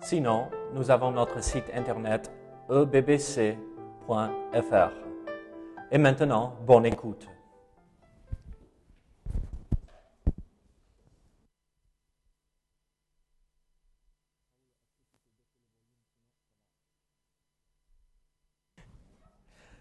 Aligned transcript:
Sinon, 0.00 0.48
nous 0.74 0.90
avons 0.90 1.10
notre 1.10 1.42
site 1.42 1.70
internet 1.74 2.30
ebbc.fr. 2.70 3.56
Et 5.90 5.98
maintenant, 5.98 6.54
bonne 6.66 6.86
écoute. 6.86 7.26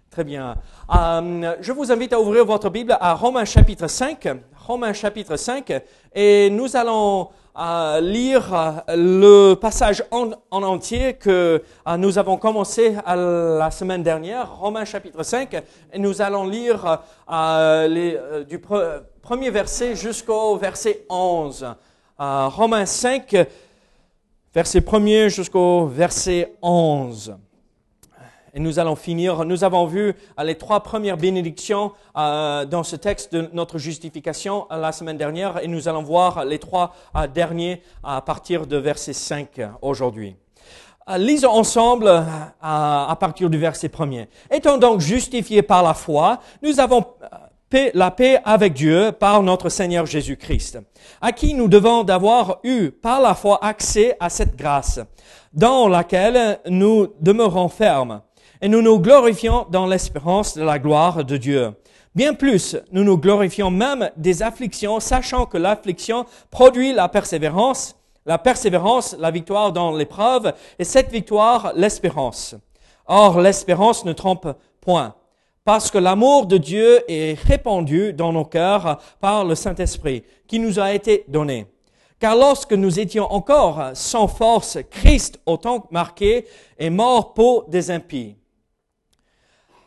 Très 0.10 0.24
bien. 0.24 0.56
Euh, 0.96 1.56
je 1.62 1.72
vous 1.72 1.92
invite 1.92 2.12
à 2.12 2.20
ouvrir 2.20 2.44
votre 2.44 2.72
Bible 2.72 2.98
à 3.00 3.14
Romains 3.14 3.46
chapitre 3.46 3.88
5. 3.88 4.28
Romains 4.66 4.94
chapitre 4.94 5.36
5. 5.36 5.72
Et 6.16 6.50
nous 6.50 6.76
allons 6.76 7.30
euh, 7.60 8.02
lire 8.02 8.54
euh, 8.54 8.72
le 8.96 9.54
passage 9.56 10.04
en, 10.12 10.32
entier 10.52 11.14
que 11.14 11.64
nous 11.98 12.18
avons 12.18 12.38
commencé 12.38 12.96
la 13.06 13.72
semaine 13.72 14.04
dernière, 14.04 14.58
Romains 14.58 14.86
chapitre 14.86 15.24
5. 15.24 15.64
Et 15.94 16.00
nous 16.00 16.22
allons 16.22 16.46
lire 16.46 17.00
les, 17.30 18.20
du 18.48 18.60
premier 18.60 19.50
verset 19.50 19.96
jusqu'au 19.96 20.58
verset 20.58 21.06
11. 21.10 21.76
Romains 22.18 22.86
5, 22.86 23.48
verset 24.54 24.84
1 24.92 25.28
jusqu'au 25.30 25.88
verset 25.88 26.54
11. 26.62 27.38
Et 28.58 28.60
nous 28.60 28.80
allons 28.80 28.96
finir. 28.96 29.46
Nous 29.46 29.64
avons 29.64 29.86
vu 29.86 30.16
euh, 30.40 30.44
les 30.44 30.56
trois 30.56 30.82
premières 30.82 31.18
bénédictions 31.18 31.92
euh, 32.18 32.66
dans 32.66 32.82
ce 32.82 32.96
texte 32.96 33.32
de 33.32 33.48
notre 33.54 33.78
justification 33.78 34.66
euh, 34.72 34.78
la 34.78 34.92
semaine 34.92 35.16
dernière 35.16 35.64
et 35.64 35.68
nous 35.68 35.88
allons 35.88 36.02
voir 36.02 36.44
les 36.44 36.58
trois 36.58 36.96
derniers 37.36 37.84
à 38.04 38.20
partir 38.20 38.66
de 38.66 38.78
verset 38.78 39.14
5 39.14 39.62
aujourd'hui. 39.84 40.38
Lisons 41.18 41.52
ensemble 41.52 42.12
à 42.60 43.16
partir 43.20 43.52
du 43.52 43.60
verset 43.60 43.90
premier. 43.90 44.28
Étant 44.50 44.80
donc 44.80 45.02
justifiés 45.02 45.62
par 45.62 45.84
la 45.84 45.94
foi, 45.94 46.40
nous 46.64 46.80
avons 46.80 47.06
la 47.94 48.10
paix 48.10 48.42
avec 48.44 48.74
Dieu 48.74 49.12
par 49.12 49.44
notre 49.44 49.70
Seigneur 49.70 50.08
Jésus-Christ, 50.08 50.80
à 51.22 51.32
qui 51.32 51.54
nous 51.54 51.68
devons 51.68 52.04
d'avoir 52.04 52.58
eu 52.64 52.90
par 52.90 53.22
la 53.22 53.36
foi 53.36 53.64
accès 53.64 54.18
à 54.20 54.30
cette 54.30 54.56
grâce, 54.56 55.00
dans 55.54 55.88
laquelle 55.88 56.60
nous 56.66 57.14
demeurons 57.22 57.70
fermes 57.70 58.22
et 58.62 58.68
nous 58.68 58.82
nous 58.82 59.00
glorifions 59.00 59.66
dans 59.70 59.86
l'espérance 59.86 60.58
de 60.58 60.64
la 60.64 60.80
gloire 60.80 61.24
de 61.24 61.38
Dieu. 61.38 61.74
Bien 62.16 62.34
plus, 62.34 62.76
nous 62.92 63.04
nous 63.04 63.18
glorifions 63.18 63.70
même 63.70 64.10
des 64.18 64.42
afflictions, 64.42 65.00
sachant 65.00 65.46
que 65.46 65.58
l'affliction 65.58 66.26
produit 66.50 66.92
la 66.92 67.10
persévérance, 67.10 67.96
la 68.26 68.38
persévérance, 68.38 69.16
la 69.20 69.30
victoire 69.30 69.72
dans 69.72 69.96
l'épreuve, 69.96 70.54
et 70.80 70.84
cette 70.84 71.12
victoire, 71.12 71.74
l'espérance. 71.76 72.56
Or, 73.06 73.40
l'espérance 73.40 74.04
ne 74.04 74.14
trompe 74.14 74.48
point, 74.82 75.14
parce 75.64 75.92
que 75.92 75.98
l'amour 75.98 76.48
de 76.48 76.58
Dieu 76.58 77.04
est 77.08 77.40
répandu 77.40 78.14
dans 78.14 78.34
nos 78.34 78.46
cœurs 78.46 79.00
par 79.20 79.46
le 79.46 79.54
Saint-Esprit, 79.54 80.24
qui 80.48 80.60
nous 80.60 80.80
a 80.80 80.94
été 80.94 81.24
donné. 81.28 81.68
Car 82.20 82.36
lorsque 82.36 82.74
nous 82.74 83.00
étions 83.00 83.32
encore 83.32 83.92
sans 83.94 84.28
force, 84.28 84.80
Christ, 84.90 85.40
autant 85.46 85.86
marqué, 85.92 86.48
est 86.80 86.90
mort 86.90 87.36
pour 87.36 87.66
des 87.70 87.92
impies. 87.92 88.36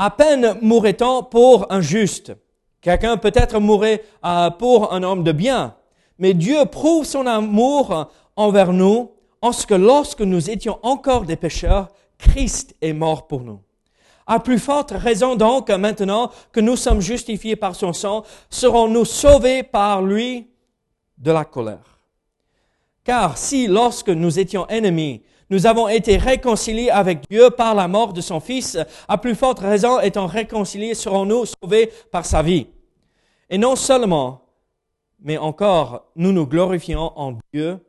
À 0.03 0.09
peine 0.09 0.57
mourrait-on 0.63 1.23
pour 1.25 1.71
un 1.71 1.83
juste. 1.83 2.33
Quelqu'un 2.81 3.19
peut-être 3.19 3.61
mourrait 3.61 4.03
euh, 4.25 4.49
pour 4.49 4.95
un 4.95 5.03
homme 5.03 5.23
de 5.23 5.31
bien. 5.31 5.75
Mais 6.19 6.33
Dieu 6.33 6.65
prouve 6.65 7.05
son 7.05 7.27
amour 7.27 8.11
envers 8.35 8.73
nous 8.73 9.11
en 9.43 9.53
ce 9.53 9.67
que 9.67 9.75
lorsque 9.75 10.23
nous 10.23 10.49
étions 10.49 10.79
encore 10.83 11.27
des 11.27 11.37
pécheurs, 11.37 11.89
Christ 12.17 12.75
est 12.81 12.95
mort 12.95 13.27
pour 13.27 13.43
nous. 13.43 13.61
À 14.27 14.41
plus 14.41 14.59
forte 14.59 14.93
raison 14.93 15.37
donc, 15.37 15.69
maintenant 15.69 16.31
que 16.51 16.61
nous 16.61 16.77
sommes 16.77 17.03
justifiés 17.03 17.57
par 17.57 17.75
son 17.75 17.93
sang, 17.93 18.25
serons-nous 18.49 19.05
sauvés 19.05 19.63
par 19.63 20.01
lui? 20.01 20.49
De 21.19 21.31
la 21.31 21.45
colère. 21.45 22.01
Car 23.05 23.37
si 23.37 23.67
lorsque 23.67 24.09
nous 24.09 24.39
étions 24.39 24.67
ennemis, 24.69 25.21
nous 25.51 25.67
avons 25.67 25.89
été 25.89 26.17
réconciliés 26.17 26.91
avec 26.91 27.29
Dieu 27.29 27.51
par 27.51 27.75
la 27.75 27.89
mort 27.89 28.13
de 28.13 28.21
son 28.21 28.39
Fils. 28.39 28.79
À 29.09 29.19
plus 29.19 29.35
forte 29.35 29.59
raison, 29.59 29.99
étant 30.01 30.27
réconciliés, 30.27 30.95
serons-nous 30.95 31.45
sauvés 31.61 31.93
par 32.13 32.25
sa 32.25 32.43
vie. 32.43 32.69
Et 33.51 33.59
non 33.59 33.75
seulement, 33.75 34.47
mais 35.21 35.37
encore, 35.37 36.07
nous 36.15 36.33
nous 36.33 36.47
glorifions 36.47 37.13
en 37.19 37.37
Dieu 37.53 37.85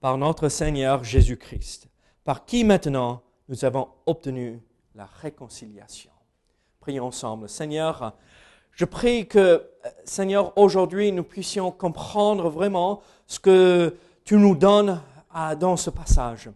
par 0.00 0.16
notre 0.16 0.48
Seigneur 0.48 1.04
Jésus-Christ, 1.04 1.88
par 2.24 2.46
qui 2.46 2.64
maintenant 2.64 3.20
nous 3.48 3.64
avons 3.66 3.88
obtenu 4.06 4.62
la 4.94 5.06
réconciliation. 5.20 6.10
Prions 6.80 7.06
ensemble. 7.06 7.48
Seigneur, 7.48 8.14
je 8.72 8.86
prie 8.86 9.28
que, 9.28 9.68
Seigneur, 10.04 10.56
aujourd'hui, 10.56 11.12
nous 11.12 11.24
puissions 11.24 11.70
comprendre 11.70 12.48
vraiment 12.48 13.02
ce 13.26 13.38
que 13.38 13.96
tu 14.24 14.36
nous 14.36 14.54
donnes 14.54 15.02
euh, 15.36 15.54
dans 15.54 15.76
ce 15.76 15.90
passage. 15.90 16.48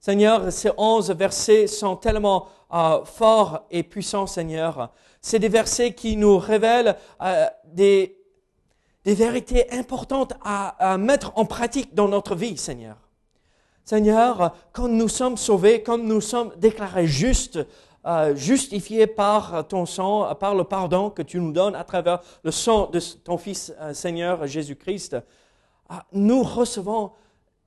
Seigneur, 0.00 0.50
ces 0.50 0.70
onze 0.78 1.10
versets 1.10 1.66
sont 1.66 1.94
tellement 1.94 2.48
euh, 2.72 3.04
forts 3.04 3.66
et 3.70 3.82
puissants, 3.82 4.26
Seigneur. 4.26 4.94
C'est 5.20 5.38
des 5.38 5.50
versets 5.50 5.92
qui 5.92 6.16
nous 6.16 6.38
révèlent 6.38 6.96
euh, 7.20 7.46
des, 7.66 8.16
vérités 9.04 9.70
importantes 9.72 10.32
à, 10.42 10.96
mettre 10.96 11.32
en 11.36 11.44
pratique 11.44 11.94
dans 11.94 12.08
notre 12.08 12.34
vie, 12.34 12.56
Seigneur. 12.56 12.96
Seigneur, 13.84 14.54
quand 14.72 14.88
nous 14.88 15.08
sommes 15.08 15.36
sauvés, 15.36 15.82
quand 15.82 15.98
nous 15.98 16.22
sommes 16.22 16.52
déclarés 16.56 17.06
justes, 17.06 17.58
euh, 18.06 18.34
justifiés 18.34 19.06
par 19.06 19.68
ton 19.68 19.84
sang, 19.84 20.34
par 20.36 20.54
le 20.54 20.64
pardon 20.64 21.10
que 21.10 21.20
tu 21.20 21.40
nous 21.40 21.52
donnes 21.52 21.74
à 21.74 21.84
travers 21.84 22.20
le 22.42 22.50
sang 22.50 22.86
de 22.86 23.00
ton 23.00 23.36
Fils 23.36 23.74
Seigneur 23.92 24.46
Jésus-Christ, 24.46 25.18
nous 26.12 26.42
recevons 26.42 27.10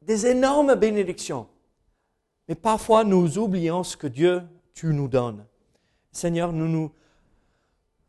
des 0.02 0.26
énormes 0.26 0.74
bénédictions. 0.74 1.46
Mais 2.48 2.56
parfois, 2.56 3.04
nous 3.04 3.38
oublions 3.38 3.84
ce 3.84 3.96
que 3.96 4.08
Dieu, 4.08 4.42
tu 4.74 4.88
nous 4.88 5.08
donnes. 5.08 5.46
Seigneur, 6.12 6.52
nous, 6.52 6.68
nous, 6.68 6.92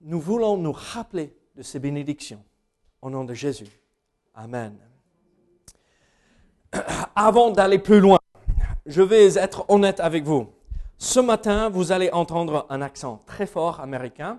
nous 0.00 0.21
voulons 0.21 0.56
nous 0.56 0.72
rappeler 0.72 1.34
de 1.56 1.62
ces 1.62 1.78
bénédictions. 1.78 2.43
Au 3.00 3.11
nom 3.11 3.25
de 3.25 3.34
Jésus. 3.34 3.81
Amen. 4.34 4.77
Avant 7.15 7.50
d'aller 7.50 7.78
plus 7.78 8.00
loin, 8.00 8.19
je 8.87 9.03
vais 9.03 9.37
être 9.37 9.65
honnête 9.69 10.00
avec 10.00 10.25
vous. 10.25 10.49
Ce 10.99 11.21
matin, 11.21 11.69
vous 11.69 11.93
allez 11.93 12.11
entendre 12.12 12.67
un 12.71 12.83
accent 12.83 13.23
très 13.27 13.47
fort 13.47 13.81
américain. 13.81 14.39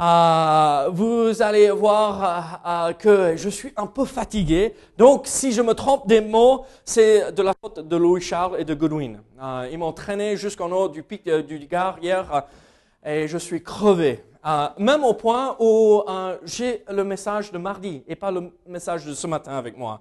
Euh, 0.00 0.90
vous 0.92 1.42
allez 1.42 1.70
voir 1.70 2.22
euh, 2.22 2.90
euh, 2.90 2.92
que 2.92 3.36
je 3.36 3.48
suis 3.48 3.72
un 3.76 3.86
peu 3.86 4.04
fatigué. 4.04 4.74
Donc, 4.96 5.26
si 5.26 5.50
je 5.50 5.60
me 5.60 5.74
trompe 5.74 6.06
des 6.06 6.20
mots, 6.20 6.64
c'est 6.84 7.32
de 7.32 7.42
la 7.42 7.52
faute 7.60 7.86
de 7.86 7.96
Louis 7.96 8.20
Charles 8.20 8.60
et 8.60 8.64
de 8.64 8.74
Goodwin. 8.74 9.20
ils 9.72 9.78
m'ont 9.78 9.92
traîné 9.92 10.36
jusqu'en 10.36 10.70
haut 10.70 10.88
du 10.88 11.02
pic 11.02 11.28
du 11.28 11.58
Gard 11.66 11.98
hier 12.00 12.44
et 13.04 13.26
je 13.26 13.38
suis 13.38 13.60
crevé. 13.62 14.22
même 14.78 15.02
au 15.02 15.14
point 15.14 15.56
où 15.58 16.02
j'ai 16.44 16.84
le 16.88 17.02
message 17.02 17.50
de 17.50 17.58
mardi 17.58 18.04
et 18.06 18.14
pas 18.14 18.30
le 18.30 18.52
message 18.66 19.04
de 19.04 19.14
ce 19.14 19.26
matin 19.26 19.56
avec 19.56 19.76
moi. 19.76 20.00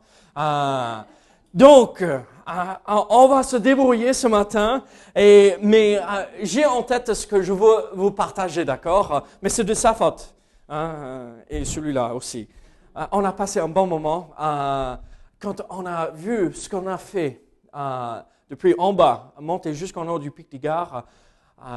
Donc, 1.57 2.04
euh, 2.04 2.19
euh, 2.50 2.74
on 3.09 3.27
va 3.27 3.42
se 3.42 3.56
débrouiller 3.56 4.13
ce 4.13 4.27
matin, 4.27 4.83
mais 5.15 5.98
euh, 5.98 6.01
j'ai 6.44 6.68
en 6.68 6.83
tête 6.83 7.15
ce 7.15 7.25
que 7.25 7.42
je 7.42 7.51
veux 7.51 7.95
vous 7.95 8.12
partager, 8.12 8.63
d'accord? 8.63 9.25
Mais 9.42 9.50
c'est 9.50 9.63
de 9.63 9.74
sa 9.74 9.95
faute, 9.95 10.36
hein, 10.69 11.31
et 11.50 11.65
celui-là 11.65 12.13
aussi. 12.13 12.48
on 13.12 13.25
a 13.25 13.31
passé 13.31 13.59
un 13.59 13.69
bon 13.69 13.88
moment 13.88 14.30
quand 15.39 15.63
on 15.71 15.88
a 15.88 16.12
vu 16.12 16.54
ce 16.54 16.69
qu'on 16.69 16.86
a 16.86 17.00
fait 17.00 17.42
depuis 18.51 18.75
en 18.77 18.94
bas, 18.94 19.33
monter 19.39 19.74
jusqu'en 19.74 20.07
haut 20.10 20.19
du 20.19 20.30
pic 20.30 20.51
du 20.51 20.60
Gard, 20.60 21.06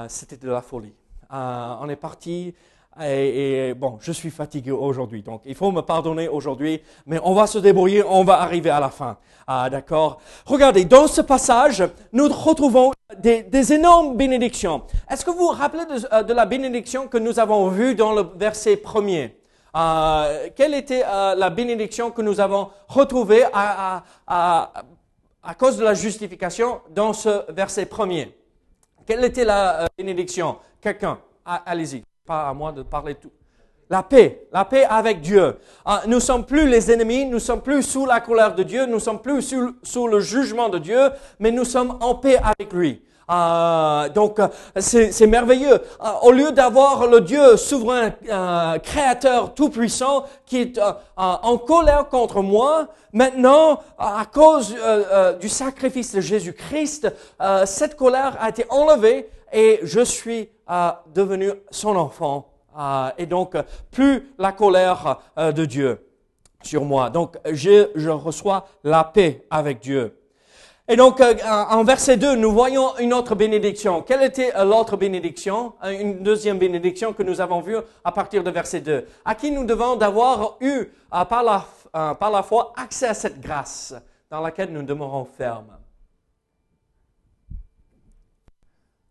c'était 0.08 0.36
de 0.36 0.50
la 0.50 0.60
folie. 0.60 0.94
on 1.30 1.88
est 1.88 1.96
parti 1.96 2.54
Et, 3.02 3.72
bon, 3.74 3.98
je 4.00 4.12
suis 4.12 4.30
fatigué 4.30 4.70
aujourd'hui, 4.70 5.22
donc 5.22 5.42
il 5.46 5.54
faut 5.54 5.70
me 5.70 5.80
pardonner 5.80 6.28
aujourd'hui, 6.28 6.82
mais 7.06 7.18
on 7.22 7.34
va 7.34 7.46
se 7.46 7.58
débrouiller, 7.58 8.04
on 8.04 8.24
va 8.24 8.40
arriver 8.40 8.70
à 8.70 8.80
la 8.80 8.90
fin. 8.90 9.16
Ah, 9.46 9.70
d'accord. 9.70 10.20
Regardez, 10.44 10.84
dans 10.84 11.06
ce 11.06 11.22
passage, 11.22 11.82
nous 12.12 12.28
retrouvons 12.28 12.92
des, 13.18 13.72
énormes 13.72 14.16
bénédictions. 14.16 14.82
Est-ce 15.10 15.24
que 15.24 15.30
vous 15.30 15.38
vous 15.38 15.48
rappelez 15.48 15.84
de, 15.86 16.22
de, 16.24 16.32
la 16.32 16.46
bénédiction 16.46 17.08
que 17.08 17.18
nous 17.18 17.38
avons 17.38 17.68
vue 17.68 17.94
dans 17.94 18.12
le 18.12 18.24
verset 18.36 18.76
premier? 18.76 19.36
Euh, 19.76 20.48
Quelle 20.54 20.74
était 20.74 21.04
euh, 21.06 21.34
la 21.34 21.50
bénédiction 21.50 22.10
que 22.10 22.22
nous 22.22 22.40
avons 22.40 22.70
retrouvée 22.88 23.44
à, 23.44 23.96
à, 23.96 24.04
à, 24.26 24.72
à 25.42 25.54
cause 25.54 25.76
de 25.78 25.84
la 25.84 25.94
justification 25.94 26.80
dans 26.90 27.12
ce 27.12 27.50
verset 27.52 27.86
premier? 27.86 28.36
Quelle 29.06 29.24
était 29.24 29.44
la 29.44 29.82
euh, 29.82 29.86
bénédiction? 29.96 30.58
Quelqu'un, 30.80 31.18
allez-y 31.44 32.02
à 32.30 32.54
moi 32.54 32.72
de 32.72 32.82
parler 32.82 33.14
tout. 33.14 33.30
La 33.88 34.04
paix, 34.04 34.46
la 34.52 34.64
paix 34.64 34.84
avec 34.84 35.20
Dieu. 35.20 35.56
Ah, 35.84 36.02
nous 36.06 36.20
sommes 36.20 36.46
plus 36.46 36.68
les 36.68 36.92
ennemis, 36.92 37.26
nous 37.26 37.40
sommes 37.40 37.60
plus 37.60 37.82
sous 37.82 38.06
la 38.06 38.20
colère 38.20 38.54
de 38.54 38.62
Dieu, 38.62 38.86
nous 38.86 39.00
sommes 39.00 39.20
plus 39.20 39.42
sous, 39.82 40.06
le 40.06 40.20
jugement 40.20 40.68
de 40.68 40.78
Dieu, 40.78 41.10
mais 41.40 41.50
nous 41.50 41.64
sommes 41.64 41.98
en 42.00 42.14
paix 42.14 42.36
avec 42.36 42.72
lui. 42.72 43.02
Ah, 43.26 44.06
donc 44.14 44.38
c'est 44.76 45.26
merveilleux. 45.26 45.80
Ah, 45.98 46.20
au 46.22 46.30
lieu 46.30 46.52
d'avoir 46.52 47.08
le 47.08 47.20
Dieu 47.20 47.56
souverain, 47.56 48.12
euh, 48.28 48.78
créateur, 48.78 49.54
tout 49.54 49.70
puissant, 49.70 50.24
qui 50.46 50.58
est 50.58 50.78
euh, 50.78 50.92
en 51.16 51.58
colère 51.58 52.08
contre 52.08 52.42
moi, 52.42 52.86
maintenant 53.12 53.80
à 53.98 54.24
cause 54.32 54.72
euh, 54.80 55.32
du 55.34 55.48
sacrifice 55.48 56.14
de 56.14 56.20
Jésus-Christ, 56.20 57.12
cette 57.64 57.96
colère 57.96 58.36
a 58.40 58.50
été 58.50 58.64
enlevée 58.70 59.28
et 59.52 59.80
je 59.82 60.00
suis 60.00 60.48
devenu 61.14 61.50
son 61.70 61.96
enfant. 61.96 62.46
et 63.18 63.26
donc, 63.26 63.56
plus 63.90 64.32
la 64.38 64.52
colère 64.52 65.20
euh, 65.38 65.52
de 65.52 65.64
Dieu 65.64 66.06
sur 66.62 66.84
moi. 66.84 67.10
Donc, 67.10 67.36
je, 67.50 68.08
reçois 68.10 68.68
la 68.84 69.04
paix 69.04 69.44
avec 69.50 69.80
Dieu. 69.80 70.16
Et 70.88 70.96
donc, 70.96 71.20
euh, 71.20 71.34
en 71.70 71.84
verset 71.84 72.16
2, 72.16 72.36
nous 72.36 72.52
voyons 72.52 72.96
une 72.98 73.14
autre 73.14 73.34
bénédiction. 73.34 74.02
Quelle 74.02 74.22
était 74.22 74.54
euh, 74.56 74.64
l'autre 74.64 74.96
bénédiction? 74.96 75.74
Une 75.84 76.22
deuxième 76.22 76.58
bénédiction 76.58 77.12
que 77.12 77.22
nous 77.22 77.40
avons 77.40 77.60
vue 77.60 77.76
à 78.04 78.12
partir 78.12 78.42
de 78.42 78.50
verset 78.50 78.80
2. 78.80 79.06
À 79.24 79.34
qui 79.34 79.50
nous 79.50 79.64
devons 79.64 79.96
d'avoir 79.96 80.56
eu, 80.60 80.86
par, 81.10 81.42
la, 81.42 81.64
par 82.14 82.30
la 82.30 82.42
foi, 82.42 82.72
accès 82.76 83.06
à 83.06 83.14
cette 83.14 83.40
grâce 83.40 83.94
dans 84.30 84.40
laquelle 84.40 84.72
nous 84.72 84.82
demeurons 84.82 85.24
fermes. 85.24 85.79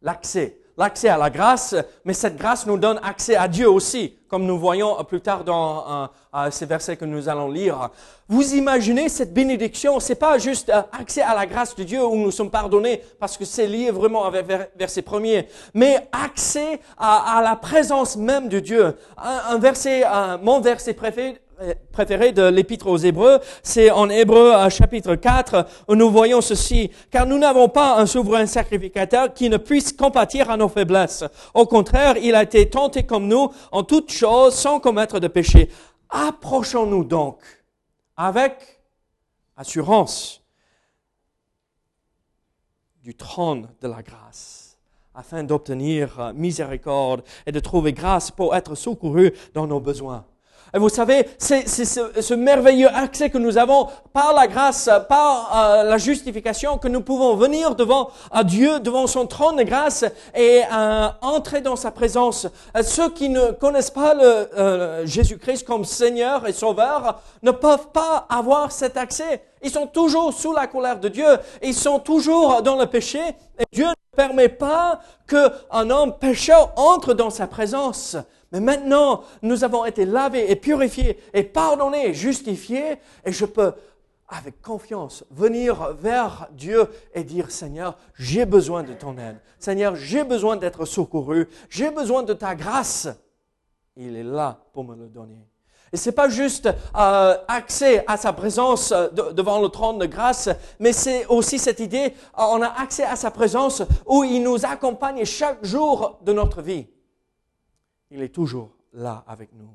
L'accès 0.02 0.60
l'accès 0.80 1.10
à 1.10 1.18
la 1.18 1.30
grâce, 1.30 1.76
mais 2.06 2.14
cette 2.14 2.38
grâce 2.38 2.66
nous 2.66 2.78
donne 2.78 3.02
accès 3.04 3.36
à 3.36 3.50
Dieu 3.50 3.70
aussi, 3.70 4.16
comme 4.30 4.46
nous 4.46 4.58
voyons 4.58 4.96
plus 5.04 5.20
tard 5.20 5.44
dans 5.44 6.10
euh, 6.34 6.52
ces 6.52 6.66
versets 6.66 6.96
que 6.96 7.04
nous 7.04 7.28
allons 7.28 7.52
lire. 7.52 7.90
Vous 8.30 8.54
imaginez 8.54 9.10
cette 9.10 9.34
bénédiction, 9.34 10.00
c'est 10.00 10.16
pas 10.16 10.38
juste 10.38 10.70
euh, 10.70 10.82
accès 10.98 11.22
à 11.22 11.36
la 11.36 11.46
grâce 11.46 11.76
de 11.76 11.84
Dieu 11.84 12.02
où 12.06 12.16
nous 12.16 12.32
sommes 12.32 12.50
pardonnés, 12.50 13.04
parce 13.20 13.38
que 13.38 13.44
c'est 13.44 13.68
lié 13.68 13.92
vraiment 13.92 14.24
avec 14.24 14.46
verset 14.78 15.02
premier, 15.02 15.50
mais 15.74 16.08
accès 16.14 16.80
à, 16.98 17.42
la 17.44 17.58
présence 17.58 18.16
même 18.16 18.48
de 18.48 18.62
Dieu. 18.62 18.96
Un, 19.18 19.58
verset, 19.58 20.06
mon 20.42 20.62
verset 20.62 20.94
préféré, 20.94 21.42
préféré 21.92 22.32
de 22.32 22.44
l'épître 22.44 22.88
aux 22.88 22.98
Hébreux, 22.98 23.40
c'est 23.64 23.92
en 23.92 24.10
Hébreu 24.10 24.54
chapitre 24.70 25.16
4 25.16 25.66
où 25.88 25.96
nous 25.96 26.10
voyons 26.10 26.42
ceci. 26.42 26.92
Car 27.12 27.26
nous 27.26 27.38
n'avons 27.38 27.70
pas 27.70 27.98
un 27.98 28.06
souverain 28.06 28.46
sacrificateur 28.46 29.34
qui 29.34 29.50
ne 29.50 29.58
puisse 29.58 29.94
compatir 29.94 30.50
à 30.50 30.58
nos 30.58 30.70
faiblesses. 30.70 31.24
Au 31.54 31.66
contraire, 31.66 32.16
il 32.18 32.36
a 32.36 32.44
été 32.44 32.70
tenté 32.70 33.04
comme 33.04 33.28
nous 33.28 33.52
en 33.72 33.84
toutes 33.84 34.12
choses 34.12 34.56
sans 34.56 34.80
commettre 34.80 35.20
de 35.20 35.28
péché. 35.28 35.70
Approchons-nous 36.10 37.04
donc 37.04 37.40
avec 38.16 38.82
assurance 39.56 40.42
du 43.04 43.16
trône 43.16 43.70
de 43.82 43.88
la 43.88 44.02
grâce 44.02 44.78
afin 45.14 45.44
d'obtenir 45.44 46.32
miséricorde 46.34 47.24
et 47.46 47.52
de 47.52 47.60
trouver 47.60 47.94
grâce 47.94 48.32
pour 48.32 48.56
être 48.56 48.76
secouru 48.76 49.34
dans 49.54 49.68
nos 49.68 49.80
besoins. 49.80 50.26
Vous 50.74 50.90
savez, 50.90 51.28
c'est 51.38 51.68
ce, 51.68 52.34
merveilleux 52.34 52.90
accès 52.90 53.30
que 53.30 53.38
nous 53.38 53.58
avons 53.58 53.88
par 54.14 54.34
la 54.34 54.48
grâce, 54.48 54.90
par 55.08 55.52
euh, 55.56 55.84
la 55.84 55.98
justification, 55.98 56.78
que 56.78 56.88
nous 56.88 57.02
pouvons 57.02 57.36
venir 57.36 57.76
devant 57.76 58.12
Dieu, 58.44 58.80
devant 58.80 59.08
son 59.08 59.26
trône 59.26 59.58
de 59.58 59.64
grâce 59.64 60.06
et 60.36 60.62
euh, 60.72 61.08
entrer 61.22 61.62
dans 61.62 61.76
sa 61.76 61.92
présence. 61.92 62.48
Euh, 62.78 62.84
ceux 62.84 63.10
qui 63.10 63.30
ne 63.30 63.52
connaissent 63.52 63.90
pas 63.90 64.14
le 64.14 65.06
Jésus-Christ 65.06 65.66
comme 65.66 65.86
Seigneur 65.86 66.48
et 66.48 66.54
Sauveur 66.54 67.22
ne 67.42 67.52
peuvent 67.52 67.88
pas 67.92 68.28
avoir 68.30 68.72
cet 68.72 68.98
accès. 68.98 69.42
Ils 69.62 69.72
sont 69.72 69.88
toujours 69.88 70.34
sous 70.34 70.54
la 70.54 70.68
colère 70.68 71.00
de 71.00 71.10
Dieu. 71.10 71.38
Ils 71.62 71.74
sont 71.74 72.00
toujours 72.00 72.62
dans 72.62 72.78
le 72.78 72.86
péché. 72.86 73.20
Et 73.58 73.66
Dieu 73.72 73.88
ne 73.88 74.16
permet 74.16 74.50
pas 74.50 75.02
qu'un 75.28 75.90
homme 75.90 76.18
pécheur 76.18 76.74
entre 76.78 77.14
dans 77.14 77.30
sa 77.30 77.48
présence. 77.48 78.18
Mais 78.52 78.60
maintenant, 78.60 79.24
nous 79.42 79.64
avons 79.64 79.86
été 79.86 80.06
lavés 80.06 80.50
et 80.52 80.56
purifiés 80.56 81.20
et 81.34 81.44
pardonnés 81.44 82.10
et 82.10 82.14
justifiés 82.14 82.98
et 83.24 83.32
je 83.32 83.46
peux, 83.46 83.74
avec 84.28 84.62
confiance, 84.62 85.24
venir 85.32 85.94
vers 85.94 86.48
Dieu 86.52 86.88
et 87.14 87.24
dire, 87.24 87.52
Seigneur, 87.52 87.98
j'ai 88.16 88.46
besoin 88.46 88.84
de 88.84 88.94
ton 88.94 89.18
aide. 89.18 89.40
Seigneur, 89.60 89.96
j'ai 89.96 90.24
besoin 90.24 90.56
d'être 90.56 90.86
secouru. 90.86 91.48
J'ai 91.70 91.92
besoin 91.92 92.24
de 92.24 92.34
ta 92.34 92.56
grâce. 92.56 93.08
Il 93.96 94.16
est 94.16 94.24
là 94.24 94.60
pour 94.72 94.84
me 94.84 94.96
le 94.96 95.08
donner. 95.08 95.49
Et 95.92 95.98
c'est 95.98 96.12
pas 96.12 96.30
juste 96.30 96.70
euh, 96.96 97.38
accès 97.48 98.04
à 98.08 98.18
sa 98.18 98.34
présence 98.34 98.92
euh, 98.92 99.10
devant 99.34 99.60
le 99.60 99.70
trône 99.70 99.98
de 99.98 100.06
grâce, 100.06 100.50
mais 100.80 100.94
c'est 100.94 101.26
aussi 101.28 101.58
cette 101.58 101.80
idée, 101.80 102.14
euh, 102.38 102.44
on 102.52 102.62
a 102.62 102.68
accès 102.68 103.04
à 103.04 103.16
sa 103.16 103.32
présence 103.32 103.82
où 104.06 104.24
il 104.24 104.44
nous 104.44 104.66
accompagne 104.66 105.26
chaque 105.26 105.64
jour 105.66 106.20
de 106.24 106.34
notre 106.34 106.62
vie. 106.62 106.88
Il 108.12 108.22
est 108.22 108.34
toujours 108.34 108.70
là 108.94 109.24
avec 109.28 109.50
nous. 109.54 109.70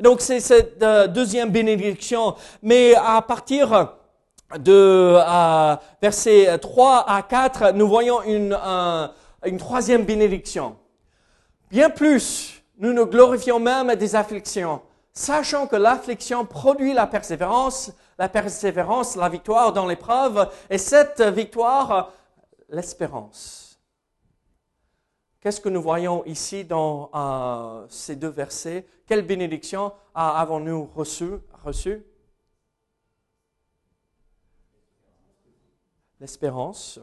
donc 0.00 0.20
c'est 0.20 0.40
cette 0.40 0.82
euh, 0.82 1.06
deuxième 1.06 1.50
bénédiction, 1.50 2.34
mais 2.62 2.94
à 2.94 3.22
partir 3.22 3.94
de 4.58 5.16
euh, 5.16 5.76
versets 6.00 6.58
3 6.58 7.04
à 7.08 7.22
4, 7.22 7.72
nous 7.72 7.86
voyons 7.88 8.22
une, 8.22 8.58
une 9.44 9.56
troisième 9.58 10.04
bénédiction. 10.04 10.76
Bien 11.70 11.90
plus, 11.90 12.62
nous 12.78 12.92
nous 12.92 13.06
glorifions 13.06 13.60
même 13.60 13.94
des 13.94 14.16
afflictions, 14.16 14.80
sachant 15.18 15.66
que 15.66 15.74
l'affliction 15.74 16.46
produit 16.46 16.94
la 16.94 17.08
persévérance, 17.08 17.92
la 18.18 18.28
persévérance, 18.28 19.16
la 19.16 19.28
victoire 19.28 19.72
dans 19.72 19.84
l'épreuve, 19.84 20.48
et 20.70 20.78
cette 20.78 21.20
victoire, 21.20 22.12
l'espérance. 22.68 23.80
Qu'est-ce 25.40 25.60
que 25.60 25.68
nous 25.68 25.82
voyons 25.82 26.24
ici 26.24 26.64
dans 26.64 27.10
euh, 27.14 27.86
ces 27.88 28.14
deux 28.14 28.28
versets? 28.28 28.86
Quelle 29.06 29.26
bénédiction 29.26 29.92
avons-nous 30.14 30.84
reçue 30.94 31.38
reçu? 31.64 32.04
L'espérance. 36.20 37.00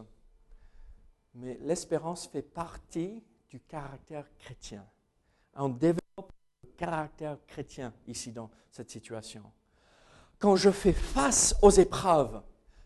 Mais 1.34 1.58
l'espérance 1.64 2.28
fait 2.28 2.42
partie 2.42 3.22
du 3.50 3.60
caractère 3.60 4.26
chrétien. 4.40 4.86
Caractère 6.76 7.38
chrétien 7.48 7.94
ici 8.08 8.32
dans 8.32 8.50
cette 8.72 8.90
situation. 8.90 9.42
Quand 10.40 10.56
je 10.56 10.70
fais 10.70 10.94
face 10.94 11.56
aux 11.62 11.72
épreuves, 11.72 12.42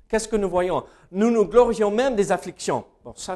qu'est-ce 0.07 0.27
que 0.27 0.35
nous 0.35 0.49
voyons? 0.49 0.83
Nous 1.11 1.31
nous 1.31 1.45
glorions 1.45 1.91
même 1.91 2.15
des 2.15 2.31
afflictions. 2.31 2.85
Bon, 3.03 3.13
ça, 3.15 3.35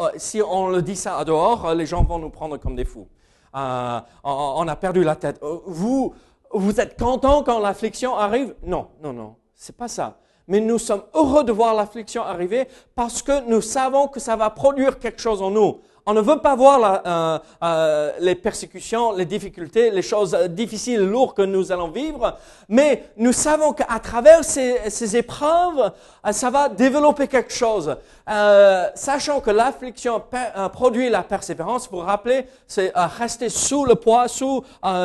euh, 0.00 0.10
si 0.16 0.40
on 0.42 0.68
le 0.68 0.82
dit 0.82 0.96
ça 0.96 1.18
à 1.18 1.24
dehors, 1.24 1.66
euh, 1.66 1.74
les 1.74 1.86
gens 1.86 2.02
vont 2.02 2.18
nous 2.18 2.30
prendre 2.30 2.56
comme 2.56 2.76
des 2.76 2.84
fous. 2.84 3.08
Euh, 3.54 4.00
on 4.24 4.66
a 4.66 4.76
perdu 4.76 5.04
la 5.04 5.16
tête. 5.16 5.38
Vous, 5.66 6.14
vous 6.52 6.80
êtes 6.80 6.98
content 6.98 7.42
quand 7.42 7.58
l'affliction 7.58 8.16
arrive? 8.16 8.54
Non, 8.62 8.88
non, 9.02 9.12
non, 9.12 9.36
c'est 9.54 9.76
pas 9.76 9.88
ça. 9.88 10.18
Mais 10.48 10.60
nous 10.60 10.78
sommes 10.78 11.04
heureux 11.14 11.44
de 11.44 11.52
voir 11.52 11.74
l'affliction 11.74 12.22
arriver 12.22 12.66
parce 12.94 13.22
que 13.22 13.48
nous 13.48 13.60
savons 13.60 14.08
que 14.08 14.20
ça 14.20 14.36
va 14.36 14.50
produire 14.50 14.98
quelque 14.98 15.20
chose 15.20 15.42
en 15.42 15.50
nous. 15.50 15.80
On 16.04 16.14
ne 16.14 16.20
veut 16.20 16.38
pas 16.38 16.56
voir 16.56 16.80
la, 16.80 17.02
euh, 17.06 17.38
euh, 17.62 18.12
les 18.18 18.34
persécutions, 18.34 19.12
les 19.12 19.24
difficultés, 19.24 19.90
les 19.92 20.02
choses 20.02 20.36
difficiles, 20.50 21.00
lourdes 21.00 21.36
que 21.36 21.42
nous 21.42 21.70
allons 21.70 21.90
vivre, 21.90 22.36
mais 22.68 23.04
nous 23.16 23.32
savons 23.32 23.72
qu'à 23.72 24.00
travers 24.00 24.44
ces, 24.44 24.90
ces, 24.90 25.16
épreuves, 25.16 25.92
euh, 26.26 26.32
ça 26.32 26.50
va 26.50 26.68
développer 26.68 27.28
quelque 27.28 27.52
chose. 27.52 27.96
Euh, 28.28 28.88
sachant 28.96 29.40
que 29.40 29.50
l'affliction 29.50 30.20
euh, 30.34 30.68
produit 30.70 31.08
la 31.08 31.22
persévérance, 31.22 31.88
vous 31.88 31.98
vous 31.98 32.04
rappelez, 32.04 32.46
c'est 32.66 32.92
rester 32.94 33.48
sous 33.48 33.84
le 33.84 33.94
poids, 33.94 34.26
sous 34.26 34.64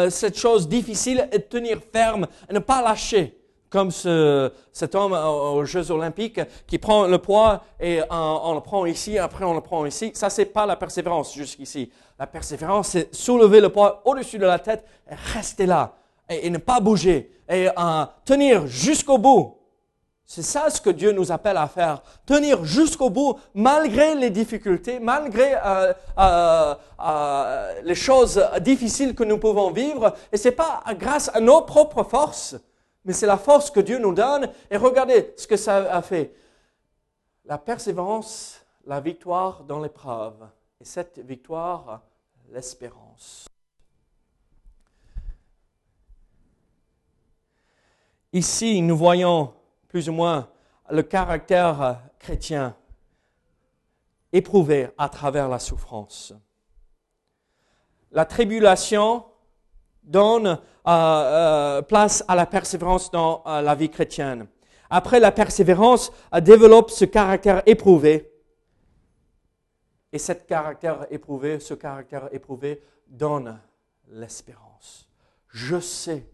cette 0.09 0.37
chose 0.37 0.67
difficile 0.67 1.29
et 1.31 1.41
tenir 1.41 1.77
ferme 1.93 2.25
et 2.49 2.53
ne 2.53 2.59
pas 2.59 2.81
lâcher 2.81 3.37
comme 3.69 3.91
ce, 3.91 4.51
cet 4.71 4.95
homme 4.95 5.13
aux 5.13 5.65
Jeux 5.65 5.91
Olympiques 5.91 6.39
qui 6.65 6.77
prend 6.77 7.07
le 7.07 7.17
poids 7.17 7.63
et 7.79 8.01
on, 8.09 8.53
le 8.53 8.61
prend 8.61 8.85
ici, 8.85 9.17
après 9.17 9.45
on 9.45 9.53
le 9.53 9.61
prend 9.61 9.85
ici. 9.85 10.11
Ça, 10.13 10.29
c'est 10.29 10.45
pas 10.45 10.65
la 10.65 10.75
persévérance 10.75 11.33
jusqu'ici. 11.33 11.91
La 12.19 12.27
persévérance, 12.27 12.89
c'est 12.89 13.13
soulever 13.13 13.59
le 13.59 13.69
poids 13.69 14.01
au-dessus 14.05 14.39
de 14.39 14.45
la 14.45 14.59
tête 14.59 14.85
et 15.09 15.15
rester 15.33 15.65
là 15.65 15.95
et, 16.29 16.49
ne 16.49 16.57
pas 16.57 16.79
bouger 16.79 17.31
et 17.49 17.67
tenir 18.25 18.67
jusqu'au 18.67 19.17
bout. 19.17 19.57
C'est 20.29 20.43
ça 20.43 20.69
ce 20.69 20.81
que 20.81 20.89
Dieu 20.89 21.13
nous 21.13 21.31
appelle 21.31 21.55
à 21.55 21.67
faire. 21.67 22.03
Tenir 22.25 22.65
jusqu'au 22.65 23.09
bout, 23.09 23.39
malgré 23.53 24.13
les 24.13 24.29
difficultés, 24.29 24.99
malgré 24.99 25.55
euh, 25.55 25.93
euh, 26.19 26.75
euh, 26.99 27.81
les 27.85 27.95
choses 27.95 28.45
difficiles 28.59 29.15
que 29.15 29.23
nous 29.23 29.37
pouvons 29.37 29.71
vivre. 29.71 30.13
Et 30.33 30.35
c'est 30.35 30.51
pas 30.51 30.83
grâce 30.99 31.31
à 31.33 31.39
nos 31.39 31.61
propres 31.61 32.03
forces, 32.03 32.57
mais 33.07 33.13
c'est 33.13 33.25
la 33.25 33.37
force 33.37 33.71
que 33.71 33.79
Dieu 33.79 33.99
nous 33.99 34.13
donne. 34.13 34.51
Et 34.69 34.75
regardez 34.75 35.33
ce 35.37 35.47
que 35.47 35.55
ça 35.55 35.77
a 35.93 36.01
fait. 36.01 36.35
La 37.45 37.57
persévérance, 37.57 38.61
la 38.85 38.99
victoire 38.99 39.63
dans 39.63 39.79
l'épreuve. 39.79 40.45
Et 40.81 40.83
cette 40.83 41.17
victoire, 41.19 42.01
l'espérance. 42.51 43.47
Ici, 48.33 48.81
nous 48.81 48.97
voyons 48.97 49.53
plus 49.87 50.09
ou 50.09 50.11
moins 50.11 50.49
le 50.89 51.01
caractère 51.01 52.01
chrétien 52.19 52.75
éprouvé 54.33 54.89
à 54.97 55.07
travers 55.07 55.47
la 55.47 55.59
souffrance. 55.59 56.33
La 58.11 58.25
tribulation 58.25 59.23
donne 60.07 60.47
euh, 60.47 60.57
euh, 60.87 61.81
place 61.81 62.23
à 62.27 62.35
la 62.35 62.45
persévérance 62.45 63.11
dans 63.11 63.43
euh, 63.45 63.61
la 63.61 63.75
vie 63.75 63.89
chrétienne. 63.89 64.47
Après, 64.89 65.19
la 65.19 65.31
persévérance 65.31 66.11
développe 66.41 66.91
ce 66.91 67.05
caractère 67.05 67.61
éprouvé. 67.65 68.31
Et 70.13 70.17
ce 70.17 70.31
caractère 70.31 71.05
éprouvé, 71.11 71.59
ce 71.59 71.73
caractère 71.73 72.29
éprouvé 72.31 72.81
donne 73.05 73.59
l'espérance. 74.09 75.09
Je 75.49 75.79
sais, 75.81 76.25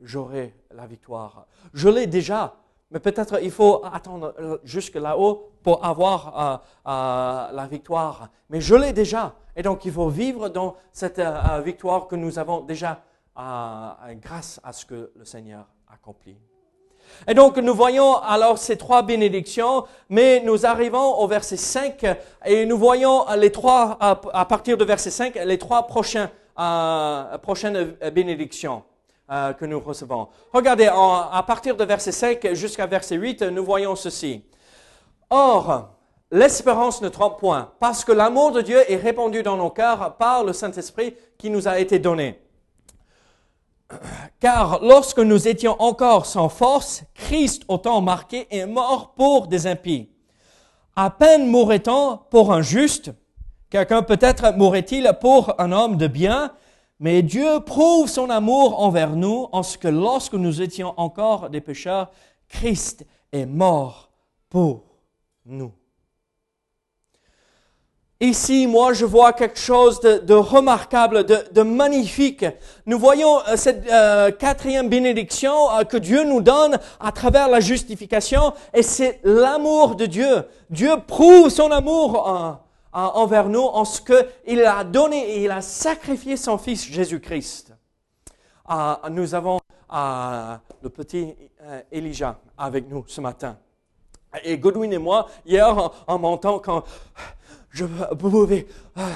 j'aurai 0.00 0.54
la 0.70 0.86
victoire. 0.86 1.46
Je 1.74 1.90
l'ai 1.90 2.06
déjà 2.06 2.56
mais 2.92 3.00
peut-être 3.00 3.42
il 3.42 3.50
faut 3.50 3.82
attendre 3.90 4.34
euh, 4.38 4.58
jusque 4.64 4.96
là-haut 4.96 5.50
pour 5.62 5.84
avoir 5.84 6.62
euh, 6.86 6.90
euh, 6.90 7.52
la 7.52 7.66
victoire. 7.66 8.28
Mais 8.50 8.60
je 8.60 8.74
l'ai 8.74 8.92
déjà. 8.92 9.34
Et 9.56 9.62
donc 9.62 9.84
il 9.84 9.92
faut 9.92 10.08
vivre 10.08 10.48
dans 10.48 10.76
cette 10.92 11.20
victoire 11.64 12.06
que 12.06 12.16
nous 12.16 12.38
avons 12.38 12.60
déjà 12.60 13.02
grâce 13.36 14.60
à 14.64 14.72
ce 14.72 14.86
que 14.86 15.10
le 15.14 15.24
Seigneur 15.24 15.66
accomplit. 15.92 16.36
Et 17.28 17.34
donc 17.34 17.58
nous 17.58 17.74
voyons 17.74 18.16
alors 18.16 18.56
ces 18.56 18.78
trois 18.78 19.02
bénédictions, 19.02 19.84
mais 20.08 20.40
nous 20.40 20.64
arrivons 20.64 21.18
au 21.18 21.26
verset 21.26 21.58
5 21.58 22.06
et 22.46 22.64
nous 22.64 22.78
voyons 22.78 23.26
les 23.36 23.52
trois, 23.52 23.98
à, 24.00 24.44
partir 24.46 24.78
de 24.78 24.84
verset 24.86 25.10
5, 25.10 25.34
les 25.44 25.58
trois 25.58 25.86
prochains, 25.86 26.30
prochaines 27.42 27.94
bénédictions. 28.14 28.82
Euh, 29.32 29.54
que 29.54 29.64
nous 29.64 29.80
recevons. 29.80 30.28
Regardez, 30.52 30.88
à 30.88 31.42
partir 31.46 31.74
de 31.74 31.84
verset 31.84 32.12
5 32.12 32.52
jusqu'à 32.52 32.84
verset 32.86 33.16
8, 33.16 33.40
nous 33.44 33.64
voyons 33.64 33.96
ceci. 33.96 34.44
Or, 35.30 35.88
l'espérance 36.30 37.00
ne 37.00 37.08
trompe 37.08 37.38
point, 37.38 37.72
parce 37.80 38.04
que 38.04 38.12
l'amour 38.12 38.52
de 38.52 38.60
Dieu 38.60 38.78
est 38.92 38.96
répandu 38.96 39.42
dans 39.42 39.56
nos 39.56 39.70
cœurs 39.70 40.18
par 40.18 40.44
le 40.44 40.52
Saint-Esprit 40.52 41.14
qui 41.38 41.48
nous 41.48 41.66
a 41.66 41.78
été 41.78 41.98
donné. 41.98 42.42
Car 44.40 44.80
lorsque 44.82 45.20
nous 45.20 45.48
étions 45.48 45.80
encore 45.80 46.26
sans 46.26 46.50
force, 46.50 47.02
Christ, 47.14 47.62
au 47.68 47.78
temps 47.78 48.02
marqué, 48.02 48.46
est 48.50 48.66
mort 48.66 49.14
pour 49.14 49.46
des 49.46 49.66
impies. 49.66 50.10
À 50.94 51.08
peine 51.08 51.46
mourrait-on 51.46 52.18
pour 52.28 52.52
un 52.52 52.60
juste, 52.60 53.12
quelqu'un 53.70 54.02
peut-être 54.02 54.54
mourrait-il 54.58 55.10
pour 55.22 55.58
un 55.58 55.72
homme 55.72 55.96
de 55.96 56.06
bien, 56.06 56.52
mais 57.02 57.22
Dieu 57.22 57.58
prouve 57.66 58.08
son 58.08 58.30
amour 58.30 58.80
envers 58.80 59.16
nous 59.16 59.48
en 59.50 59.64
ce 59.64 59.76
que 59.76 59.88
lorsque 59.88 60.34
nous 60.34 60.62
étions 60.62 60.94
encore 60.98 61.50
des 61.50 61.60
pécheurs, 61.60 62.12
Christ 62.48 63.04
est 63.32 63.44
mort 63.44 64.12
pour 64.48 64.84
nous. 65.44 65.72
Ici, 68.20 68.68
moi, 68.68 68.92
je 68.92 69.04
vois 69.04 69.32
quelque 69.32 69.58
chose 69.58 69.98
de, 69.98 70.32
remarquable, 70.32 71.24
de, 71.24 71.62
magnifique. 71.62 72.46
Nous 72.86 73.00
voyons 73.00 73.40
euh, 73.48 73.56
cette 73.56 73.90
euh, 73.90 74.30
quatrième 74.30 74.88
bénédiction 74.88 75.72
euh, 75.72 75.82
que 75.82 75.96
Dieu 75.96 76.22
nous 76.22 76.40
donne 76.40 76.78
à 77.00 77.10
travers 77.10 77.48
la 77.48 77.58
justification, 77.58 78.52
et 78.72 78.84
c'est 78.84 79.18
l'amour 79.24 79.96
de 79.96 80.06
Dieu. 80.06 80.44
Dieu 80.70 80.92
prouve 81.04 81.48
son 81.48 81.72
amour 81.72 82.60
envers 82.92 83.48
nous 83.48 83.60
en 83.60 83.84
ce 83.84 84.00
qu'il 84.00 84.62
a 84.64 84.84
donné 84.84 85.36
et 85.36 85.44
il 85.44 85.50
a 85.50 85.60
sacrifié 85.60 86.36
son 86.36 86.58
Fils 86.58 86.84
Jésus-Christ. 86.84 87.72
Ah, 88.66 89.00
nous 89.10 89.34
avons 89.34 89.58
ah, 89.88 90.60
le 90.82 90.88
petit 90.88 91.34
euh, 91.62 91.80
Elijah 91.90 92.38
avec 92.56 92.88
nous 92.88 93.04
ce 93.06 93.20
matin. 93.20 93.56
Et 94.44 94.56
Godwin 94.56 94.92
et 94.92 94.98
moi, 94.98 95.28
hier, 95.44 95.90
en, 96.06 96.18
montant, 96.18 96.58
quand 96.58 96.84
je 97.70 97.84
pouvais 98.18 98.66
ah, 98.96 99.08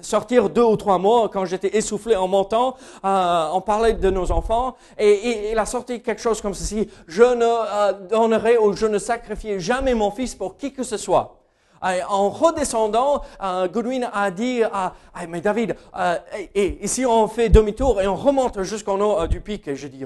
sortir 0.00 0.48
deux 0.48 0.62
ou 0.62 0.76
trois 0.76 0.98
mots, 0.98 1.28
quand 1.28 1.44
j'étais 1.44 1.76
essoufflé 1.76 2.14
en 2.14 2.28
montant, 2.28 2.76
on 3.02 3.60
parlait 3.60 3.94
de 3.94 4.10
nos 4.10 4.30
enfants, 4.30 4.76
et, 4.98 5.50
il 5.50 5.58
a 5.58 5.66
sorti 5.66 6.02
quelque 6.02 6.22
chose 6.22 6.40
comme 6.40 6.54
ceci, 6.54 6.88
je 7.08 7.22
ne 7.22 7.44
euh, 7.44 7.92
donnerai 8.08 8.58
ou 8.58 8.72
je 8.74 8.86
ne 8.86 8.98
sacrifierai 8.98 9.58
jamais 9.58 9.94
mon 9.94 10.10
fils 10.10 10.34
pour 10.34 10.56
qui 10.56 10.72
que 10.72 10.82
ce 10.82 10.96
soit. 10.96 11.39
En 11.82 12.28
redescendant, 12.28 13.22
euh, 13.42 13.66
Goodwin 13.66 14.10
a 14.12 14.30
dit 14.30 14.62
à, 14.62 14.92
mais 15.28 15.40
David, 15.40 15.76
euh, 15.96 16.18
et, 16.54 16.86
si 16.86 17.06
on 17.06 17.26
fait 17.26 17.48
demi-tour 17.48 18.00
et 18.02 18.06
on 18.06 18.16
remonte 18.16 18.62
jusqu'en 18.62 19.00
haut 19.00 19.20
euh, 19.20 19.26
du 19.26 19.40
pic, 19.40 19.66
et 19.66 19.76
je 19.76 19.88
dis, 19.88 20.04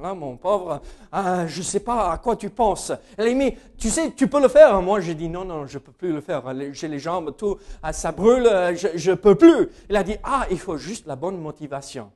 là, 0.00 0.14
mon 0.14 0.36
pauvre, 0.36 0.80
je 1.12 1.58
ne 1.58 1.64
sais 1.64 1.80
pas 1.80 2.12
à 2.12 2.18
quoi 2.18 2.36
tu 2.36 2.48
penses. 2.50 2.92
Elle 3.16 3.28
a 3.28 3.34
dit, 3.34 3.56
tu 3.76 3.90
sais, 3.90 4.12
tu 4.12 4.28
peux 4.28 4.40
le 4.40 4.48
faire. 4.48 4.80
Moi, 4.80 5.00
j'ai 5.00 5.14
dit, 5.14 5.28
non, 5.28 5.44
non, 5.44 5.66
je 5.66 5.78
peux 5.78 5.92
plus 5.92 6.12
le 6.12 6.20
faire. 6.20 6.42
J'ai 6.72 6.88
les 6.88 7.00
jambes, 7.00 7.34
tout, 7.36 7.58
ça 7.90 8.12
brûle, 8.12 8.48
je 8.76 9.10
ne 9.10 9.16
peux 9.16 9.34
plus. 9.34 9.68
Il 9.90 9.96
a 9.96 10.04
dit, 10.04 10.16
ah, 10.22 10.46
il 10.50 10.58
faut 10.58 10.76
juste 10.76 11.06
la 11.06 11.16
bonne 11.16 11.38
motivation. 11.38 12.12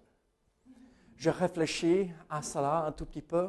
Je 1.16 1.30
réfléchis 1.30 2.10
à 2.30 2.42
cela 2.42 2.84
un 2.86 2.92
tout 2.92 3.04
petit 3.06 3.22
peu 3.22 3.48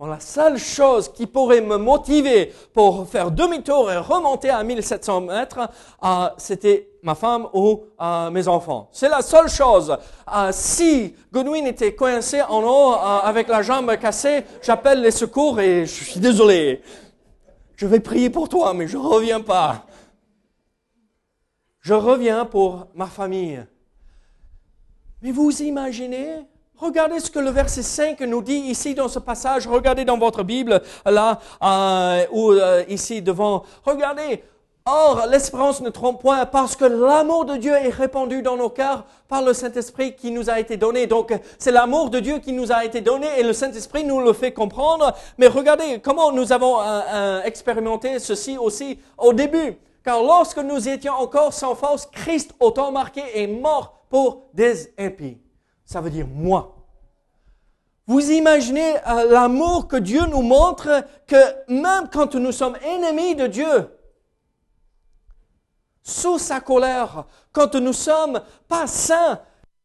la 0.00 0.20
seule 0.20 0.58
chose 0.58 1.12
qui 1.12 1.26
pourrait 1.26 1.60
me 1.60 1.76
motiver 1.76 2.52
pour 2.72 3.08
faire 3.08 3.30
demi-tour 3.30 3.90
et 3.90 3.96
remonter 3.96 4.50
à 4.50 4.62
1700 4.62 5.20
mètres, 5.22 5.70
euh, 6.02 6.28
c'était 6.38 6.88
ma 7.02 7.14
femme 7.14 7.46
ou 7.52 7.84
euh, 8.00 8.30
mes 8.30 8.48
enfants. 8.48 8.88
C'est 8.92 9.08
la 9.08 9.22
seule 9.22 9.48
chose. 9.48 9.96
Euh, 10.34 10.50
si 10.52 11.14
Godwin 11.32 11.66
était 11.66 11.94
coincé 11.94 12.42
en 12.42 12.62
haut 12.62 12.94
avec 12.94 13.48
la 13.48 13.62
jambe 13.62 13.96
cassée, 13.96 14.44
j'appelle 14.62 15.02
les 15.02 15.10
secours 15.10 15.60
et 15.60 15.86
je 15.86 16.04
suis 16.04 16.20
désolé. 16.20 16.82
Je 17.76 17.86
vais 17.86 18.00
prier 18.00 18.30
pour 18.30 18.48
toi, 18.48 18.74
mais 18.74 18.88
je 18.88 18.96
reviens 18.96 19.40
pas. 19.40 19.86
Je 21.80 21.94
reviens 21.94 22.44
pour 22.44 22.86
ma 22.94 23.06
famille. 23.06 23.64
Mais 25.20 25.32
vous 25.32 25.62
imaginez 25.62 26.46
Regardez 26.82 27.20
ce 27.20 27.30
que 27.30 27.38
le 27.38 27.50
verset 27.50 27.84
5 27.84 28.20
nous 28.22 28.42
dit 28.42 28.56
ici 28.56 28.92
dans 28.92 29.06
ce 29.06 29.20
passage. 29.20 29.68
Regardez 29.68 30.04
dans 30.04 30.18
votre 30.18 30.42
Bible, 30.42 30.82
là, 31.06 31.38
euh, 31.62 32.26
ou 32.32 32.50
euh, 32.50 32.82
ici 32.88 33.22
devant. 33.22 33.62
Regardez. 33.84 34.42
Or, 34.84 35.26
l'espérance 35.30 35.80
ne 35.80 35.90
trompe 35.90 36.20
point 36.20 36.44
parce 36.44 36.74
que 36.74 36.84
l'amour 36.84 37.44
de 37.44 37.56
Dieu 37.56 37.72
est 37.72 37.90
répandu 37.90 38.42
dans 38.42 38.56
nos 38.56 38.68
cœurs 38.68 39.04
par 39.28 39.42
le 39.42 39.52
Saint-Esprit 39.52 40.16
qui 40.16 40.32
nous 40.32 40.50
a 40.50 40.58
été 40.58 40.76
donné. 40.76 41.06
Donc, 41.06 41.32
c'est 41.56 41.70
l'amour 41.70 42.10
de 42.10 42.18
Dieu 42.18 42.40
qui 42.40 42.52
nous 42.52 42.72
a 42.72 42.84
été 42.84 43.00
donné 43.00 43.28
et 43.38 43.44
le 43.44 43.52
Saint-Esprit 43.52 44.02
nous 44.02 44.20
le 44.20 44.32
fait 44.32 44.50
comprendre. 44.50 45.14
Mais 45.38 45.46
regardez 45.46 46.00
comment 46.00 46.32
nous 46.32 46.50
avons 46.50 46.80
euh, 46.80 47.42
expérimenté 47.44 48.18
ceci 48.18 48.58
aussi 48.58 48.98
au 49.18 49.32
début. 49.32 49.78
Car 50.04 50.20
lorsque 50.20 50.58
nous 50.58 50.88
étions 50.88 51.12
encore 51.12 51.52
sans 51.52 51.76
force, 51.76 52.06
Christ, 52.06 52.56
au 52.58 52.72
temps 52.72 52.90
marqué, 52.90 53.22
est 53.36 53.46
mort 53.46 54.02
pour 54.10 54.48
des 54.52 54.92
impies 54.98 55.38
ça 55.84 56.00
veut 56.00 56.10
dire 56.10 56.26
moi. 56.26 56.76
Vous 58.06 58.30
imaginez 58.30 58.96
euh, 59.06 59.30
l'amour 59.30 59.86
que 59.86 59.96
Dieu 59.96 60.26
nous 60.26 60.42
montre 60.42 61.06
que 61.26 61.70
même 61.70 62.08
quand 62.10 62.34
nous 62.34 62.52
sommes 62.52 62.76
ennemis 62.82 63.36
de 63.36 63.46
Dieu, 63.46 63.98
sous 66.02 66.38
sa 66.38 66.60
colère, 66.60 67.26
quand 67.52 67.74
nous 67.76 67.92
sommes 67.92 68.42
pas 68.66 68.86
saints, 68.86 69.40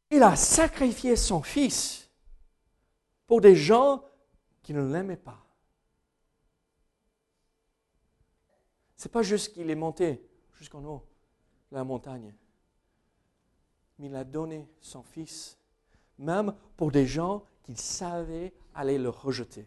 il 0.10 0.24
a 0.24 0.36
sacrifié 0.36 1.16
son 1.16 1.44
fils 1.44 2.10
pour 3.28 3.42
des 3.42 3.56
gens 3.56 4.04
qui 4.64 4.74
ne 4.74 4.82
l'aimaient 4.82 5.16
pas. 5.16 5.46
C'est 8.96 9.12
pas 9.12 9.22
juste 9.22 9.54
qu'il 9.54 9.70
est 9.70 9.76
monté 9.76 10.28
jusqu'en 10.54 10.84
haut 10.84 11.06
de 11.72 11.78
la 11.78 11.84
montagne, 11.84 12.34
mais 14.00 14.08
il 14.08 14.16
a 14.16 14.24
donné 14.24 14.68
son 14.82 15.04
fils 15.04 15.57
même 16.20 16.54
pour 16.76 16.92
des 16.92 17.06
gens 17.06 17.44
qui 17.64 17.76
savaient 17.76 18.54
aller 18.74 18.98
le 18.98 19.10
rejeter. 19.10 19.66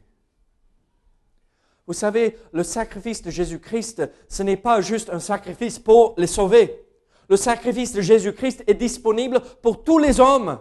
Vous 1.87 1.95
savez, 1.95 2.39
le 2.53 2.63
sacrifice 2.63 3.23
de 3.23 3.31
Jésus-Christ, 3.31 4.09
ce 4.29 4.43
n'est 4.43 4.57
pas 4.57 4.81
juste 4.81 5.11
un 5.11 5.19
sacrifice 5.19 5.79
pour 5.79 6.15
les 6.17 6.29
sauver. 6.29 6.87
Le 7.29 7.37
sacrifice 7.37 7.93
de 7.93 8.01
Jésus-Christ 8.01 8.65
est 8.67 8.75
disponible 8.75 9.41
pour 9.63 9.83
tous 9.83 9.99
les 9.99 10.21
hommes. 10.21 10.59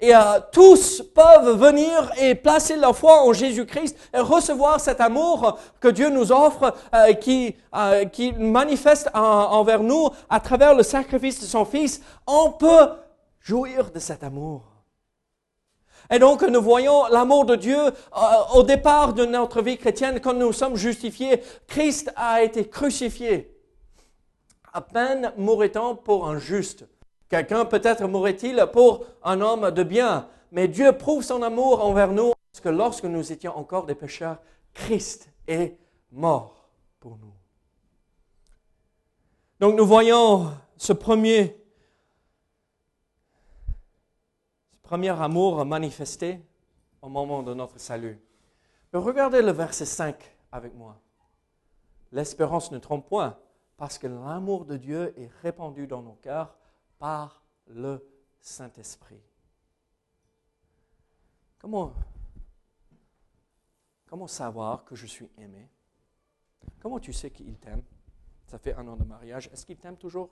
Et 0.00 0.14
euh, 0.14 0.20
tous 0.52 1.02
peuvent 1.14 1.58
venir 1.58 2.12
et 2.20 2.34
placer 2.34 2.76
leur 2.76 2.96
foi 2.96 3.24
en 3.24 3.32
Jésus-Christ 3.32 3.96
et 4.14 4.20
recevoir 4.20 4.78
cet 4.78 5.00
amour 5.00 5.58
que 5.80 5.88
Dieu 5.88 6.08
nous 6.08 6.30
offre, 6.30 6.74
euh, 6.94 7.14
qui, 7.14 7.56
euh, 7.74 8.04
qui 8.04 8.32
manifeste 8.32 9.10
envers 9.14 9.82
nous 9.82 10.10
à 10.30 10.38
travers 10.38 10.74
le 10.74 10.82
sacrifice 10.82 11.40
de 11.40 11.46
son 11.46 11.64
Fils. 11.64 12.00
On 12.26 12.52
peut 12.52 12.90
jouir 13.40 13.90
de 13.90 13.98
cet 13.98 14.22
amour. 14.22 14.77
Et 16.10 16.18
donc, 16.18 16.42
nous 16.42 16.62
voyons 16.62 17.06
l'amour 17.08 17.44
de 17.44 17.56
Dieu 17.56 17.78
au 18.54 18.62
départ 18.62 19.12
de 19.12 19.26
notre 19.26 19.60
vie 19.60 19.76
chrétienne, 19.76 20.20
quand 20.20 20.34
nous 20.34 20.52
sommes 20.52 20.76
justifiés. 20.76 21.42
Christ 21.66 22.12
a 22.16 22.42
été 22.42 22.68
crucifié. 22.68 23.54
À 24.72 24.80
peine 24.80 25.32
mourrait-on 25.36 25.96
pour 25.96 26.28
un 26.28 26.38
juste. 26.38 26.86
Quelqu'un 27.28 27.64
peut-être 27.64 28.06
mourrait-il 28.06 28.66
pour 28.72 29.04
un 29.22 29.40
homme 29.40 29.70
de 29.70 29.82
bien, 29.82 30.28
mais 30.50 30.66
Dieu 30.66 30.92
prouve 30.92 31.22
son 31.22 31.42
amour 31.42 31.84
envers 31.84 32.12
nous 32.12 32.32
parce 32.52 32.60
que 32.60 32.68
lorsque 32.70 33.04
nous 33.04 33.30
étions 33.32 33.56
encore 33.56 33.86
des 33.86 33.94
pécheurs, 33.94 34.38
Christ 34.72 35.30
est 35.46 35.76
mort 36.10 36.68
pour 36.98 37.18
nous. 37.18 37.32
Donc 39.60 39.76
nous 39.76 39.86
voyons 39.86 40.50
ce 40.76 40.92
premier, 40.92 41.56
ce 44.72 44.77
premier 44.88 45.10
amour 45.10 45.66
manifesté 45.66 46.40
au 47.02 47.10
moment 47.10 47.42
de 47.42 47.52
notre 47.52 47.78
salut. 47.78 48.18
regardez 48.94 49.42
le 49.42 49.52
verset 49.52 49.84
5 49.84 50.16
avec 50.50 50.74
moi. 50.74 50.98
L'espérance 52.10 52.72
ne 52.72 52.78
trompe 52.78 53.06
point, 53.06 53.38
parce 53.76 53.98
que 53.98 54.06
l'amour 54.06 54.64
de 54.64 54.78
Dieu 54.78 55.12
est 55.20 55.30
répandu 55.42 55.86
dans 55.86 56.00
nos 56.00 56.14
cœurs 56.14 56.56
par 56.98 57.42
le 57.66 58.02
Saint-Esprit. 58.40 59.20
Comment, 61.58 61.92
comment 64.06 64.26
savoir 64.26 64.86
que 64.86 64.96
je 64.96 65.04
suis 65.04 65.28
aimé? 65.36 65.68
Comment 66.80 66.98
tu 66.98 67.12
sais 67.12 67.30
qu'il 67.30 67.58
t'aime? 67.58 67.82
Ça 68.46 68.56
fait 68.56 68.72
un 68.72 68.88
an 68.88 68.96
de 68.96 69.04
mariage. 69.04 69.50
Est-ce 69.52 69.66
qu'il 69.66 69.76
t'aime 69.76 69.98
toujours? 69.98 70.30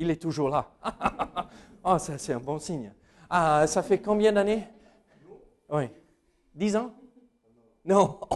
Il 0.00 0.10
est 0.10 0.20
toujours 0.20 0.48
là. 0.48 0.72
Ah, 1.84 1.98
ça 1.98 2.16
c'est 2.16 2.32
un 2.32 2.38
bon 2.38 2.60
signe. 2.60 2.92
Ah, 3.34 3.66
ça 3.66 3.82
fait 3.82 3.98
combien 3.98 4.30
d'années? 4.30 4.68
Oui. 5.70 5.88
Dix 6.54 6.76
ans? 6.76 6.92
Non. 7.82 8.20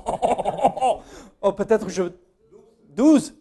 Oh, 1.43 1.53
peut-être 1.53 1.91
je... 1.91 2.05
Douze? 2.89 3.35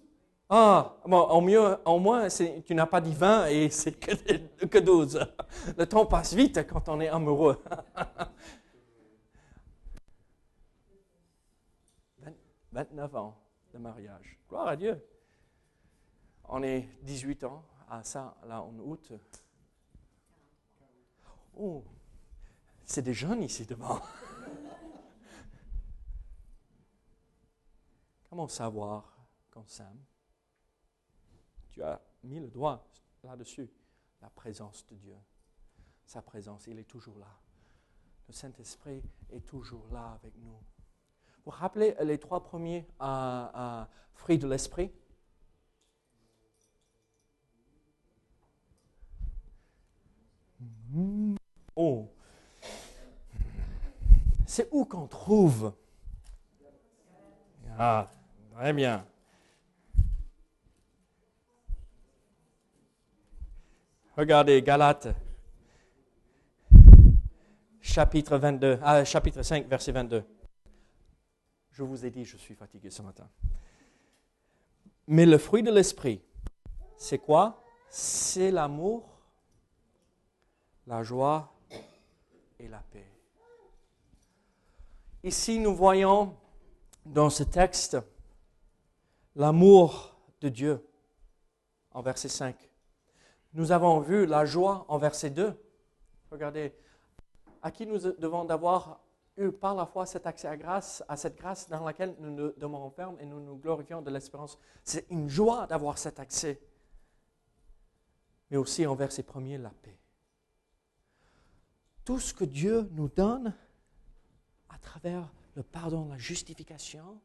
Ah, 0.50 0.98
bon, 1.08 1.22
au, 1.22 1.40
mieux, 1.40 1.78
au 1.86 1.98
moins, 1.98 2.28
tu 2.28 2.76
n'as 2.76 2.86
pas 2.86 3.00
dit 3.00 3.14
20 3.14 3.46
et 3.48 3.70
c'est 3.70 3.94
que, 3.94 4.66
que 4.68 4.80
12. 4.80 5.26
Le 5.78 5.86
temps 5.88 6.06
passe 6.06 6.34
vite 6.34 6.68
quand 6.68 6.90
on 6.90 7.00
est 7.00 7.08
amoureux. 7.08 7.64
29 12.74 13.16
ans 13.16 13.38
de 13.74 13.80
mariage. 13.80 14.38
Gloire 14.50 14.68
à 14.68 14.76
Dieu. 14.76 15.02
On 16.50 16.62
est 16.64 16.90
18 17.04 17.46
ans 17.46 17.64
à 17.90 18.04
ça, 18.04 18.36
là, 18.46 18.62
en 18.62 18.78
août. 18.80 19.14
Oh, 21.58 21.84
c'est 22.84 23.02
des 23.02 23.14
jeunes 23.14 23.44
ici 23.44 23.66
devant. 23.66 24.02
Comment 28.30 28.48
savoir 28.48 29.18
qu'on 29.52 29.66
s'aime? 29.66 30.04
tu 31.76 31.84
as 31.84 32.02
mis 32.24 32.40
le 32.40 32.48
doigt 32.48 32.88
là-dessus, 33.22 33.70
la 34.22 34.30
présence 34.30 34.86
de 34.88 34.96
Dieu? 34.96 35.18
Sa 36.06 36.22
présence, 36.22 36.68
il 36.68 36.80
est 36.80 36.86
toujours 36.86 37.20
là. 37.20 37.28
Le 38.30 38.34
Saint-Esprit 38.34 39.04
est 39.30 39.46
toujours 39.46 39.86
là 39.92 40.18
avec 40.22 40.34
nous. 40.38 40.54
Vous 40.54 40.62
vous 41.46 41.52
rappelez 41.52 41.94
les 42.02 42.18
trois 42.18 42.44
premiers 42.44 42.88
euh, 43.02 43.86
fruits 44.14 44.38
de 44.38 44.48
l'Esprit? 44.48 44.90
Oh. 51.76 52.08
C'est 54.46 54.68
où 54.72 54.86
qu'on 54.86 55.08
trouve? 55.08 55.74
Ah, 57.78 58.10
très 58.54 58.72
bien. 58.72 59.06
Regardez 64.16 64.62
Galates, 64.62 65.10
chapitre, 67.82 68.38
22, 68.38 68.80
ah, 68.82 69.04
chapitre 69.04 69.42
5, 69.42 69.68
verset 69.68 69.92
22. 69.92 70.24
Je 71.72 71.84
vous 71.84 72.06
ai 72.06 72.12
dit, 72.12 72.24
je 72.24 72.38
suis 72.38 72.56
fatigué 72.56 72.90
ce 72.90 73.02
matin. 73.02 73.30
Mais 75.08 75.26
le 75.26 75.38
fruit 75.38 75.64
de 75.64 75.72
l'esprit, 75.72 76.22
c'est 76.96 77.20
quoi? 77.20 77.62
C'est 77.90 78.52
l'amour, 78.52 79.20
la 80.88 81.04
joie 81.04 81.55
et 82.60 82.68
la 82.68 82.80
paix. 82.80 83.06
Ici, 85.24 85.60
nous 85.60 85.76
voyons 85.76 86.36
dans 87.06 87.30
ce 87.30 87.44
texte 87.44 87.98
l'amour 89.36 90.16
de 90.42 90.50
Dieu 90.50 90.88
en 91.92 92.02
verset 92.02 92.30
5. 92.30 92.56
Nous 93.54 93.72
avons 93.72 94.00
vu 94.00 94.26
la 94.26 94.46
joie 94.46 94.86
en 94.88 94.98
verset 94.98 95.30
2. 95.30 95.54
Regardez, 96.32 96.74
à 97.62 97.72
qui 97.72 97.88
nous 97.88 97.98
devons 97.98 98.46
d'avoir 98.46 99.00
eu 99.38 99.52
par 99.52 99.76
la 99.76 99.86
foi 99.86 100.06
cet 100.06 100.28
accès 100.28 100.48
à 100.48 100.58
grâce, 100.58 101.04
à 101.08 101.18
cette 101.18 101.38
grâce 101.38 101.68
dans 101.70 101.84
laquelle 101.84 102.16
nous 102.20 102.32
nous 102.32 102.52
demeurons 102.58 102.90
fermes 102.90 103.18
et 103.20 103.26
nous 103.26 103.40
nous 103.40 103.56
glorifions 103.56 104.02
de 104.02 104.12
l'espérance. 104.12 104.58
C'est 104.84 105.06
une 105.10 105.30
joie 105.30 105.68
d'avoir 105.68 105.98
cet 105.98 106.20
accès. 106.20 106.62
Mais 108.52 108.58
aussi 108.58 108.86
en 108.86 108.96
verset 108.96 109.24
premier, 109.24 109.58
la 109.58 109.72
paix. 109.72 109.98
Tout 112.06 112.20
ce 112.20 112.34
que 112.34 112.46
Dieu 112.46 112.88
nous 112.92 113.10
donne 113.10 113.54
à 114.70 114.78
travers 114.78 115.28
le 115.56 115.64
pardon, 115.64 116.08
la 116.08 116.18
justification, 116.20 117.20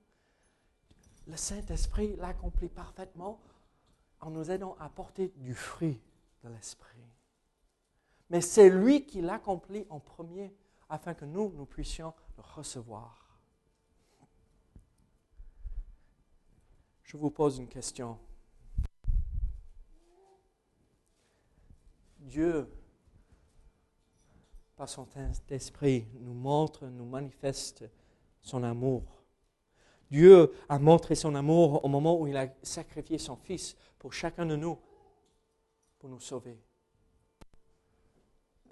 le 1.27 1.37
Saint-Esprit 1.37 2.17
l'accomplit 2.17 2.71
parfaitement 2.71 3.41
en 4.21 4.31
nous 4.31 4.51
aidant 4.51 4.77
à 4.81 4.89
porter 4.89 5.33
du 5.37 5.55
fruit 5.55 6.01
de 6.43 6.49
l'Esprit. 6.49 7.05
Mais 8.31 8.41
c'est 8.41 8.71
lui 8.71 9.05
qui 9.05 9.21
l'accomplit 9.21 9.87
en 9.91 10.01
premier 10.01 10.55
afin 10.89 11.15
que 11.15 11.25
nous, 11.25 11.53
nous 11.57 11.67
puissions 11.67 12.15
le 12.37 12.43
recevoir. 12.43 13.39
Je 17.03 17.17
vous 17.17 17.31
pose 17.31 17.59
une 17.59 17.69
question. 17.69 18.19
Dieu, 22.19 22.71
par 24.81 24.89
son 24.89 25.07
esprit, 25.51 26.07
nous 26.21 26.33
montre, 26.33 26.87
nous 26.87 27.05
manifeste 27.05 27.85
son 28.41 28.63
amour. 28.63 29.03
Dieu 30.11 30.55
a 30.71 30.79
montré 30.79 31.15
son 31.15 31.35
amour 31.35 31.85
au 31.85 31.89
moment 31.89 32.19
où 32.19 32.27
il 32.27 32.35
a 32.35 32.49
sacrifié 32.63 33.19
son 33.19 33.37
Fils 33.37 33.77
pour 33.99 34.15
chacun 34.15 34.47
de 34.47 34.57
nous 34.57 34.79
pour 35.99 36.09
nous 36.09 36.19
sauver. 36.19 36.59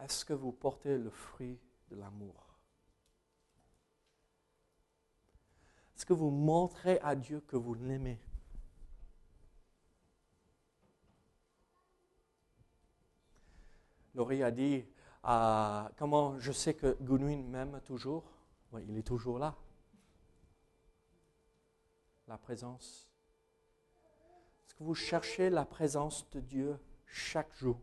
Est-ce 0.00 0.24
que 0.24 0.32
vous 0.32 0.50
portez 0.50 0.96
le 0.96 1.10
fruit 1.10 1.60
de 1.90 1.96
l'amour? 1.96 2.56
Est-ce 5.94 6.06
que 6.06 6.14
vous 6.14 6.30
montrez 6.30 6.98
à 7.02 7.14
Dieu 7.14 7.42
que 7.46 7.56
vous 7.56 7.74
l'aimez? 7.74 8.18
Laurie 14.14 14.42
a 14.42 14.50
dit, 14.50 14.86
comment 15.22 16.38
je 16.38 16.52
sais 16.52 16.74
que 16.74 16.96
Gounouin 17.00 17.42
m'aime 17.42 17.80
toujours 17.84 18.24
Il 18.80 18.96
est 18.96 19.06
toujours 19.06 19.38
là. 19.38 19.54
La 22.26 22.38
présence. 22.38 23.08
Est-ce 24.66 24.74
que 24.74 24.84
vous 24.84 24.94
cherchez 24.94 25.50
la 25.50 25.64
présence 25.64 26.28
de 26.30 26.40
Dieu 26.40 26.78
chaque 27.06 27.54
jour, 27.54 27.80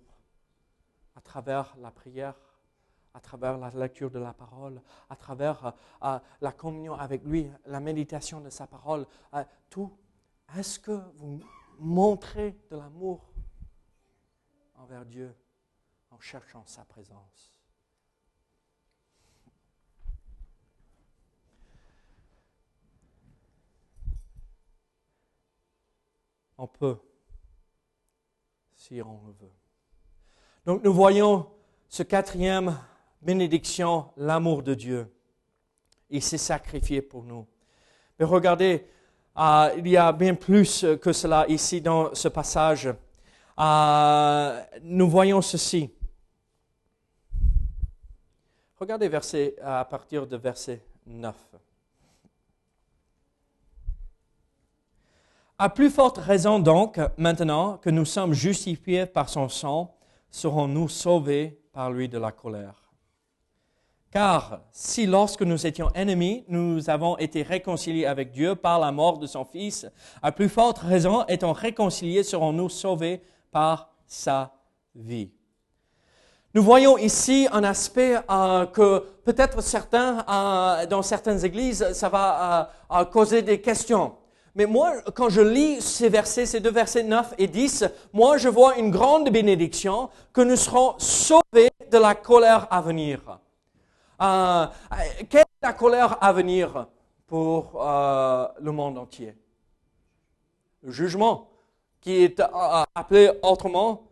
à 1.15 1.21
travers 1.21 1.75
la 1.77 1.91
prière, 1.91 2.35
à 3.15 3.21
travers 3.21 3.57
la 3.57 3.69
lecture 3.69 4.11
de 4.11 4.19
la 4.19 4.33
parole, 4.33 4.81
à 5.09 5.15
travers 5.15 5.65
euh, 5.65 5.71
euh, 6.03 6.19
la 6.41 6.51
communion 6.51 6.93
avec 6.93 7.23
lui, 7.23 7.49
la 7.65 7.79
méditation 7.79 8.41
de 8.41 8.49
sa 8.49 8.67
parole, 8.67 9.07
euh, 9.33 9.43
tout? 9.69 9.97
Est-ce 10.57 10.77
que 10.77 11.01
vous 11.15 11.39
montrez 11.79 12.57
de 12.69 12.75
l'amour 12.75 13.31
envers 14.75 15.05
Dieu? 15.05 15.33
en 16.15 16.19
cherchant 16.21 16.63
sa 16.65 16.85
présence. 16.85 17.53
On 26.57 26.67
peut, 26.67 26.97
si 28.77 29.01
on 29.01 29.19
le 29.27 29.33
veut. 29.33 29.51
Donc 30.65 30.83
nous 30.83 30.93
voyons 30.93 31.51
ce 31.89 32.03
quatrième 32.03 32.79
bénédiction, 33.21 34.09
l'amour 34.15 34.63
de 34.63 34.73
Dieu. 34.73 35.13
Il 36.09 36.21
s'est 36.21 36.37
sacrifié 36.37 37.01
pour 37.01 37.23
nous. 37.23 37.45
Mais 38.17 38.25
regardez, 38.25 38.87
ah, 39.35 39.71
il 39.75 39.85
y 39.89 39.97
a 39.97 40.13
bien 40.13 40.33
plus 40.33 40.85
que 41.01 41.11
cela 41.11 41.45
ici 41.49 41.81
dans 41.81 42.15
ce 42.15 42.29
passage. 42.29 42.87
Ah, 43.57 44.65
nous 44.81 45.09
voyons 45.09 45.41
ceci. 45.41 45.91
Regardez 48.77 49.09
à 49.61 49.85
partir 49.85 50.27
de 50.27 50.35
verset 50.35 50.81
9. 51.05 51.35
À 55.57 55.69
plus 55.69 55.89
forte 55.89 56.17
raison 56.17 56.59
donc, 56.59 56.99
maintenant 57.17 57.77
que 57.77 57.89
nous 57.89 58.03
sommes 58.03 58.33
justifiés 58.33 59.05
par 59.05 59.29
son 59.29 59.47
sang, 59.47 59.95
serons-nous 60.29 60.89
sauvés 60.89 61.61
par 61.71 61.91
lui 61.91 62.09
de 62.09 62.17
la 62.17 62.33
colère. 62.33 62.91
Car 64.11 64.61
si 64.71 65.05
lorsque 65.05 65.41
nous 65.41 65.65
étions 65.65 65.89
ennemis, 65.93 66.43
nous 66.49 66.89
avons 66.89 67.17
été 67.17 67.43
réconciliés 67.43 68.05
avec 68.05 68.31
Dieu 68.31 68.55
par 68.55 68.79
la 68.79 68.91
mort 68.91 69.17
de 69.17 69.27
son 69.27 69.45
Fils, 69.45 69.87
à 70.21 70.33
plus 70.33 70.49
forte 70.49 70.79
raison, 70.79 71.25
étant 71.27 71.53
réconciliés, 71.53 72.23
serons-nous 72.23 72.69
sauvés 72.69 73.21
par 73.51 73.93
sa 74.05 74.53
vie. 74.93 75.31
Nous 76.55 76.63
voyons 76.63 76.97
ici 76.97 77.49
un 77.51 77.65
aspect 77.65 78.15
euh, 78.31 78.65
que 78.67 78.99
peut-être 79.25 79.59
certains, 79.59 80.23
euh, 80.29 80.85
dans 80.85 81.01
certaines 81.01 81.43
églises, 81.43 81.91
ça 81.91 82.07
va 82.07 82.71
euh, 82.89 83.03
causer 83.03 83.41
des 83.41 83.59
questions. 83.59 84.15
Mais 84.55 84.65
moi, 84.65 85.01
quand 85.13 85.27
je 85.27 85.41
lis 85.41 85.81
ces 85.81 86.07
versets, 86.07 86.45
ces 86.45 86.61
deux 86.61 86.71
versets 86.71 87.03
9 87.03 87.33
et 87.37 87.47
10, 87.47 87.83
moi, 88.13 88.37
je 88.37 88.47
vois 88.47 88.77
une 88.77 88.89
grande 88.89 89.29
bénédiction 89.31 90.09
que 90.31 90.39
nous 90.39 90.55
serons 90.55 90.95
sauvés 90.97 91.71
de 91.91 91.97
la 91.97 92.15
colère 92.15 92.67
à 92.71 92.79
venir. 92.79 93.19
Quelle 94.17 95.41
est 95.41 95.61
la 95.61 95.73
colère 95.73 96.17
à 96.21 96.31
venir 96.31 96.87
pour 97.27 97.73
le 97.83 98.71
monde 98.71 98.97
entier? 98.97 99.35
Le 100.83 100.91
jugement, 100.91 101.49
qui 101.99 102.23
est 102.23 102.41
appelé 102.95 103.29
autrement 103.43 104.03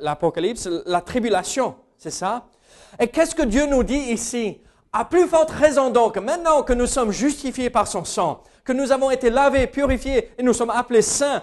l'Apocalypse, 0.00 0.68
la 0.86 1.00
tribulation, 1.00 1.76
c'est 1.96 2.10
ça? 2.10 2.46
Et 2.98 3.08
qu'est-ce 3.08 3.34
que 3.34 3.42
Dieu 3.42 3.66
nous 3.66 3.82
dit 3.82 3.94
ici? 3.94 4.60
À 4.92 5.04
plus 5.04 5.26
forte 5.26 5.50
raison 5.50 5.90
donc, 5.90 6.18
maintenant 6.18 6.62
que 6.62 6.72
nous 6.72 6.86
sommes 6.86 7.12
justifiés 7.12 7.70
par 7.70 7.86
son 7.86 8.04
sang, 8.04 8.42
que 8.64 8.72
nous 8.72 8.92
avons 8.92 9.10
été 9.10 9.30
lavés, 9.30 9.66
purifiés 9.66 10.30
et 10.36 10.42
nous 10.42 10.52
sommes 10.52 10.70
appelés 10.70 11.02
saints 11.02 11.42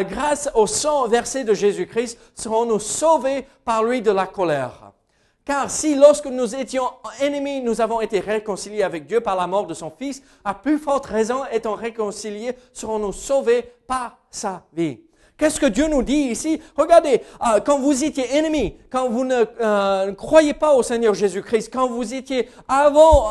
grâce 0.00 0.50
au 0.54 0.66
sang 0.66 1.06
versé 1.06 1.44
de 1.44 1.54
Jésus-Christ, 1.54 2.18
serons-nous 2.34 2.80
sauvés 2.80 3.46
par 3.64 3.84
lui 3.84 4.02
de 4.02 4.10
la 4.10 4.26
colère. 4.26 4.92
Car 5.44 5.70
si 5.70 5.94
lorsque 5.94 6.26
nous 6.26 6.54
étions 6.54 6.90
ennemis, 7.20 7.62
nous 7.62 7.80
avons 7.80 8.02
été 8.02 8.20
réconciliés 8.20 8.82
avec 8.82 9.06
Dieu 9.06 9.20
par 9.20 9.36
la 9.36 9.46
mort 9.46 9.66
de 9.66 9.72
son 9.72 9.90
Fils, 9.90 10.22
à 10.44 10.52
plus 10.52 10.78
forte 10.78 11.06
raison, 11.06 11.44
étant 11.50 11.74
réconciliés, 11.74 12.54
serons-nous 12.72 13.12
sauvés 13.12 13.72
par 13.86 14.18
sa 14.30 14.64
vie. 14.74 15.00
Qu'est-ce 15.38 15.60
que 15.60 15.66
Dieu 15.66 15.86
nous 15.86 16.02
dit 16.02 16.30
ici? 16.32 16.60
Regardez, 16.76 17.22
euh, 17.46 17.60
quand 17.60 17.78
vous 17.78 18.02
étiez 18.02 18.36
ennemis, 18.36 18.74
quand 18.90 19.08
vous 19.08 19.24
ne 19.24 19.44
euh, 19.60 20.12
croyez 20.14 20.52
pas 20.52 20.74
au 20.74 20.82
Seigneur 20.82 21.14
Jésus-Christ, 21.14 21.72
quand 21.72 21.86
vous 21.88 22.12
étiez 22.12 22.48
avant 22.66 23.28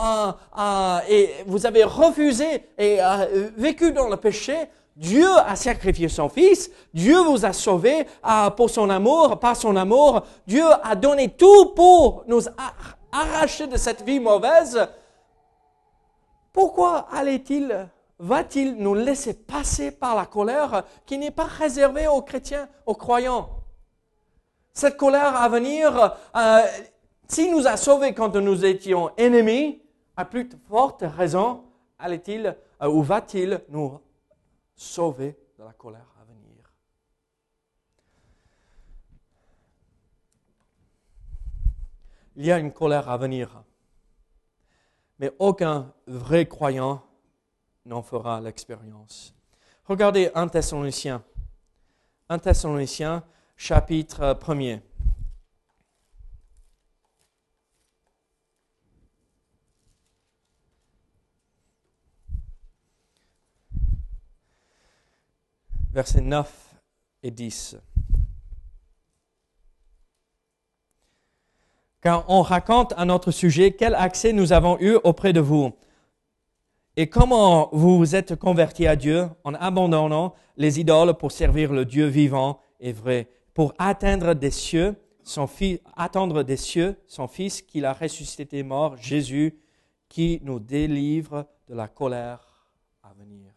euh, 0.57 0.99
et 1.09 1.31
vous 1.45 1.65
avez 1.65 1.83
refusé 1.83 2.63
et 2.77 2.99
vécu 3.57 3.91
dans 3.91 4.07
le 4.07 4.15
péché, 4.15 4.55
Dieu 4.95 5.27
a 5.45 5.57
sacrifié 5.57 6.07
son 6.07 6.29
Fils, 6.29 6.71
Dieu 6.93 7.19
vous 7.19 7.45
a 7.45 7.51
sauvés 7.51 8.07
pour 8.55 8.69
son 8.69 8.89
amour, 8.89 9.37
par 9.39 9.57
son 9.57 9.75
amour, 9.75 10.23
Dieu 10.47 10.63
a 10.83 10.95
donné 10.95 11.27
tout 11.29 11.73
pour 11.75 12.23
nous 12.25 12.41
arracher 13.11 13.67
de 13.67 13.75
cette 13.75 14.01
vie 14.03 14.21
mauvaise. 14.21 14.87
Pourquoi 16.53 17.05
allait-il 17.11 17.89
va-t-il 18.19 18.75
nous 18.75 18.95
laisser 18.95 19.33
passer 19.33 19.91
par 19.91 20.15
la 20.15 20.25
colère 20.25 20.83
qui 21.05 21.17
n'est 21.17 21.31
pas 21.31 21.45
réservée 21.45 22.07
aux 22.07 22.21
chrétiens, 22.21 22.67
aux 22.85 22.95
croyants? 22.95 23.49
Cette 24.73 24.97
colère 24.97 25.35
à 25.35 25.49
venir, 25.49 26.15
euh, 26.35 26.61
s'il 27.27 27.51
nous 27.51 27.67
a 27.67 27.77
sauvés 27.77 28.13
quand 28.13 28.35
nous 28.35 28.65
étions 28.65 29.11
ennemis, 29.17 29.81
à 30.15 30.25
plus 30.25 30.49
forte 30.67 31.03
raison, 31.03 31.63
allait-il 31.99 32.55
euh, 32.81 32.87
ou 32.87 33.01
va-t-il 33.01 33.61
nous 33.69 33.99
sauver 34.75 35.37
de 35.57 35.63
la 35.63 35.73
colère 35.73 36.13
à 36.21 36.25
venir? 36.25 36.71
Il 42.35 42.45
y 42.45 42.51
a 42.51 42.59
une 42.59 42.71
colère 42.71 43.09
à 43.09 43.17
venir, 43.17 43.63
mais 45.19 45.31
aucun 45.39 45.91
vrai 46.05 46.47
croyant 46.47 47.01
n'en 47.87 48.01
fera 48.01 48.41
l'expérience. 48.41 49.33
Regardez 49.85 50.29
1 50.35 50.49
Thessaloniciens. 50.49 51.23
1 52.29 52.39
Thessaloniciens, 52.39 53.23
chapitre 53.55 54.33
1er. 54.33 54.81
Versets 65.93 66.21
9 66.21 66.75
et 67.23 67.31
10. 67.31 67.77
Car 72.01 72.29
on 72.29 72.41
raconte 72.41 72.93
à 72.97 73.05
notre 73.05 73.31
sujet 73.31 73.71
quel 73.71 73.95
accès 73.95 74.33
nous 74.33 74.51
avons 74.51 74.77
eu 74.79 74.95
auprès 75.03 75.33
de 75.33 75.39
vous 75.39 75.73
et 76.99 77.07
comment 77.07 77.69
vous 77.71 77.99
vous 77.99 78.15
êtes 78.15 78.35
convertis 78.35 78.87
à 78.87 78.95
Dieu 78.95 79.29
en 79.43 79.53
abandonnant 79.53 80.33
les 80.57 80.79
idoles 80.79 81.13
pour 81.13 81.31
servir 81.31 81.71
le 81.71 81.85
Dieu 81.85 82.07
vivant 82.07 82.59
et 82.79 82.91
vrai, 82.91 83.27
pour 83.53 83.75
atteindre 83.77 84.33
des 84.33 84.49
cieux 84.49 84.95
son 85.21 85.45
fils, 85.45 85.79
attendre 85.95 86.41
des 86.41 86.57
cieux 86.57 86.95
son 87.05 87.27
Fils 87.27 87.61
qu'il 87.61 87.85
a 87.85 87.93
ressuscité 87.93 88.63
mort, 88.63 88.97
Jésus, 88.97 89.59
qui 90.09 90.39
nous 90.41 90.59
délivre 90.59 91.45
de 91.67 91.75
la 91.75 91.87
colère 91.87 92.39
à 93.03 93.13
venir. 93.13 93.51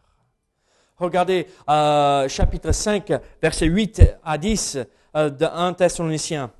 Regardez 0.97 1.47
euh, 1.67 2.27
chapitre 2.29 2.71
5, 2.71 3.11
versets 3.41 3.65
8 3.65 4.03
à 4.23 4.37
10 4.37 4.77
euh, 5.15 5.29
de 5.31 5.45
1 5.45 5.73
Thessaloniciens. 5.73 6.51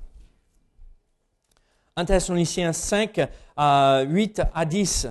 1 1.94 2.04
Thessaloniciens 2.06 2.72
5, 2.72 3.20
euh, 3.58 4.04
8 4.04 4.42
à 4.52 4.64
10. 4.64 5.08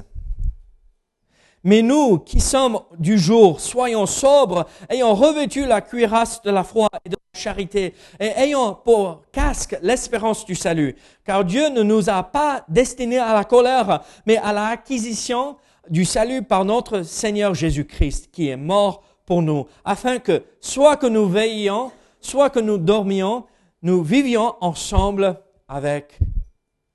Mais 1.64 1.82
nous 1.82 2.18
qui 2.18 2.40
sommes 2.40 2.80
du 2.98 3.20
jour, 3.20 3.60
soyons 3.60 4.08
sobres, 4.08 4.66
ayant 4.90 5.14
revêtu 5.14 5.66
la 5.66 5.82
cuirasse 5.82 6.42
de 6.42 6.50
la 6.50 6.64
foi 6.64 6.90
et 7.06 7.10
de 7.10 7.16
la 7.16 7.40
charité, 7.40 7.94
et 8.20 8.32
ayant 8.38 8.74
pour 8.74 9.24
casque 9.32 9.78
l'espérance 9.84 10.46
du 10.46 10.56
salut. 10.56 10.96
Car 11.24 11.46
Dieu 11.46 11.70
ne 11.70 11.84
nous 11.84 12.10
a 12.10 12.24
pas 12.24 12.66
destinés 12.68 13.20
à 13.20 13.34
la 13.34 13.44
colère, 13.44 14.02
mais 14.26 14.38
à 14.38 14.54
l'acquisition 14.54 15.58
du 15.90 16.04
salut 16.04 16.42
par 16.42 16.66
notre 16.66 17.04
Seigneur 17.04 17.54
Jésus-Christ, 17.54 18.30
qui 18.32 18.50
est 18.50 18.58
mort 18.58 19.04
pour 19.26 19.42
nous, 19.42 19.68
afin 19.86 20.18
que, 20.18 20.44
soit 20.60 20.98
que 20.98 21.08
nous 21.08 21.28
veillions, 21.28 21.92
soit 22.22 22.50
que 22.50 22.60
nous 22.60 22.78
dormions, 22.78 23.46
nous 23.84 24.04
vivions 24.04 24.56
ensemble 24.62 25.40
avec 25.68 26.20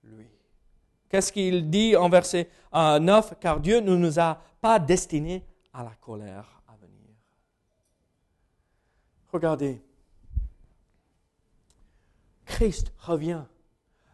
lui. 0.03 0.27
Qu'est-ce 1.09 1.33
qu'il 1.33 1.71
dit 1.71 1.97
en 1.97 2.09
verset 2.09 2.49
9 2.73 3.09
euh, 3.09 3.35
Car 3.41 3.61
Dieu 3.61 3.81
ne 3.81 3.97
nous 3.97 4.21
a 4.21 4.39
pas 4.61 4.79
destiné 4.79 5.45
à 5.73 5.85
la 5.85 5.95
colère 6.01 6.63
à 6.69 6.77
venir. 6.77 7.15
Regardez, 9.33 9.83
Christ 12.45 12.93
revient. 12.99 13.43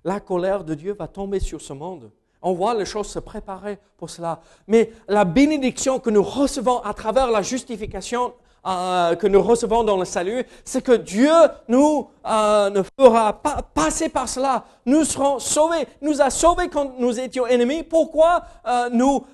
La 0.04 0.18
colère 0.18 0.64
de 0.64 0.74
Dieu 0.74 0.94
va 0.94 1.06
tomber 1.06 1.38
sur 1.38 1.60
ce 1.60 1.72
monde. 1.72 2.10
On 2.40 2.54
voit 2.54 2.74
les 2.74 2.84
choses 2.84 3.08
se 3.08 3.20
préparer 3.20 3.78
pour 3.96 4.10
cela. 4.10 4.40
Mais 4.66 4.90
la 5.06 5.24
bénédiction 5.24 6.00
que 6.00 6.10
nous 6.10 6.24
recevons 6.24 6.80
à 6.80 6.92
travers 6.92 7.30
la 7.30 7.42
justification 7.42 8.34
euh, 8.64 9.16
que 9.16 9.26
nous 9.26 9.42
recevons 9.42 9.82
dans 9.82 9.96
le 9.96 10.04
salut, 10.04 10.44
c'est 10.64 10.82
que 10.82 10.92
Dieu 10.92 11.32
nous 11.66 12.08
euh, 12.24 12.70
ne 12.70 12.82
fera 12.96 13.42
pas 13.42 13.60
passer 13.62 14.08
par 14.08 14.28
cela. 14.28 14.64
Nous 14.86 15.04
serons 15.04 15.40
sauvés. 15.40 15.88
Nous 16.00 16.22
a 16.22 16.30
sauvés 16.30 16.68
quand 16.68 16.96
nous 16.98 17.18
étions 17.18 17.46
ennemis. 17.46 17.82
Pourquoi 17.82 18.44
euh, 18.66 18.88
nous 18.90 19.26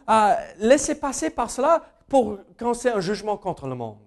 laisser 0.58 0.94
passer 0.94 1.28
par 1.28 1.50
cela 1.50 1.82
pour 2.08 2.38
quand 2.56 2.72
c'est 2.72 2.90
un 2.90 3.00
jugement 3.00 3.36
contre 3.36 3.66
le 3.66 3.74
monde? 3.74 3.98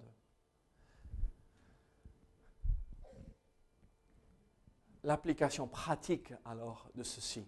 L'application 5.03 5.67
pratique 5.67 6.33
alors 6.45 6.87
de 6.95 7.03
ceci. 7.03 7.45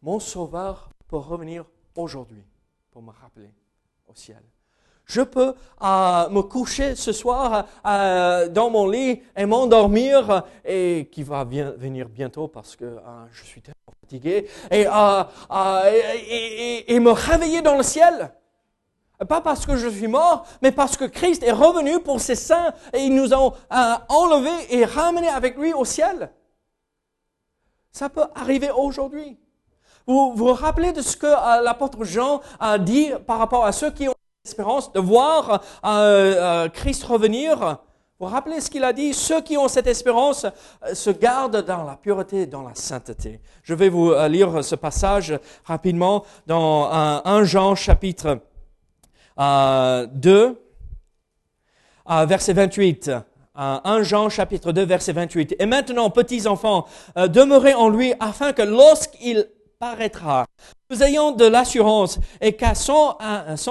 Mon 0.00 0.20
Sauveur 0.20 0.90
peut 1.06 1.16
revenir 1.16 1.64
aujourd'hui 1.94 2.44
pour 2.90 3.02
me 3.02 3.10
rappeler 3.10 3.50
Je 5.08 5.22
peux 5.22 5.54
euh, 5.82 6.28
me 6.28 6.42
coucher 6.42 6.94
ce 6.94 7.12
soir 7.12 7.66
euh, 7.86 8.48
dans 8.48 8.68
mon 8.68 8.86
lit 8.86 9.22
et 9.34 9.46
m'endormir 9.46 10.44
et 10.66 11.08
qui 11.10 11.22
va 11.22 11.44
venir 11.44 12.10
bientôt 12.10 12.46
parce 12.46 12.76
que 12.76 12.84
euh, 12.84 13.00
je 13.32 13.42
suis 13.44 13.62
tellement 13.62 13.94
fatigué 14.02 14.46
et, 14.70 14.84
me 17.00 17.10
réveiller 17.10 17.62
dans 17.62 17.78
le 17.78 17.82
ciel. 17.82 18.34
Pas 19.26 19.40
parce 19.40 19.64
que 19.64 19.76
je 19.76 19.88
suis 19.88 20.08
mort, 20.08 20.46
mais 20.62 20.72
parce 20.72 20.96
que 20.96 21.06
Christ 21.06 21.42
est 21.42 21.52
revenu 21.52 22.00
pour 22.00 22.20
ses 22.20 22.36
saints 22.36 22.72
et 22.92 22.98
ils 22.98 23.14
nous 23.14 23.32
ont 23.32 23.54
enlevés 23.70 24.76
et 24.76 24.84
ramenés 24.84 25.28
avec 25.28 25.56
lui 25.56 25.72
au 25.72 25.86
ciel. 25.86 26.30
Ça 27.90 28.10
peut 28.10 28.26
arriver 28.34 28.70
aujourd'hui. 28.70 29.38
Vous 30.08 30.32
vous 30.34 30.54
rappelez 30.54 30.92
de 30.92 31.02
ce 31.02 31.18
que 31.18 31.26
l'apôtre 31.62 32.02
Jean 32.02 32.40
a 32.58 32.78
dit 32.78 33.10
par 33.26 33.36
rapport 33.38 33.66
à 33.66 33.72
ceux 33.72 33.90
qui 33.90 34.08
ont 34.08 34.14
espérance 34.42 34.90
de 34.90 35.00
voir 35.00 35.62
euh, 35.84 36.64
euh, 36.64 36.68
Christ 36.70 37.04
revenir? 37.04 37.58
Vous 37.58 38.26
vous 38.26 38.32
rappelez 38.32 38.62
ce 38.62 38.70
qu'il 38.70 38.84
a 38.84 38.94
dit? 38.94 39.12
Ceux 39.12 39.42
qui 39.42 39.58
ont 39.58 39.68
cette 39.68 39.86
espérance 39.86 40.46
euh, 40.46 40.94
se 40.94 41.10
gardent 41.10 41.62
dans 41.62 41.84
la 41.84 41.96
pureté, 41.96 42.46
dans 42.46 42.62
la 42.62 42.74
sainteté. 42.74 43.42
Je 43.62 43.74
vais 43.74 43.90
vous 43.90 44.14
lire 44.30 44.64
ce 44.64 44.76
passage 44.76 45.38
rapidement 45.66 46.24
dans 46.46 46.90
1 46.90 47.44
Jean 47.44 47.74
chapitre 47.74 48.38
2, 49.36 50.58
verset 52.26 52.54
28. 52.54 53.10
1 53.54 54.02
Jean 54.04 54.30
chapitre 54.30 54.72
2 54.72 54.86
verset 54.86 55.12
28. 55.12 55.56
Et 55.58 55.66
maintenant, 55.66 56.08
petits 56.08 56.46
enfants, 56.46 56.86
demeurez 57.14 57.74
en 57.74 57.90
lui 57.90 58.14
afin 58.20 58.54
que 58.54 58.62
lorsqu'il 58.62 59.46
Nous 60.90 61.04
ayons 61.04 61.30
de 61.30 61.44
l'assurance 61.44 62.18
et 62.40 62.54
qu'à 62.54 62.74
son, 62.74 63.14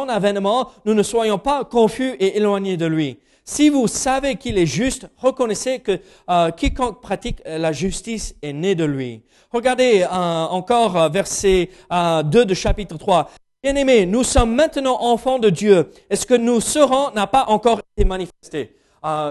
avènement, 0.07 0.71
nous 0.85 0.93
ne 0.93 1.03
soyons 1.03 1.37
pas 1.37 1.65
confus 1.65 2.15
et 2.17 2.37
éloignés 2.37 2.77
de 2.77 2.85
lui. 2.85 3.19
Si 3.43 3.67
vous 3.67 3.87
savez 3.87 4.37
qu'il 4.37 4.57
est 4.57 4.65
juste, 4.65 5.09
reconnaissez 5.17 5.79
que 5.79 5.99
euh, 6.29 6.51
quiconque 6.51 7.01
pratique 7.01 7.41
la 7.45 7.73
justice 7.73 8.35
est 8.41 8.53
né 8.53 8.73
de 8.73 8.85
lui. 8.85 9.21
Regardez 9.51 10.03
euh, 10.03 10.07
encore 10.09 10.95
euh, 10.95 11.09
verset 11.09 11.71
2 11.91 12.23
de 12.23 12.53
chapitre 12.53 12.97
3. 12.97 13.29
Bien-aimés, 13.61 14.05
nous 14.05 14.23
sommes 14.23 14.55
maintenant 14.55 15.01
enfants 15.01 15.39
de 15.39 15.49
Dieu 15.49 15.91
et 16.09 16.15
ce 16.15 16.25
que 16.25 16.35
nous 16.35 16.61
serons 16.61 17.11
n'a 17.11 17.27
pas 17.27 17.45
encore 17.49 17.81
été 17.97 18.05
manifesté? 18.05 18.73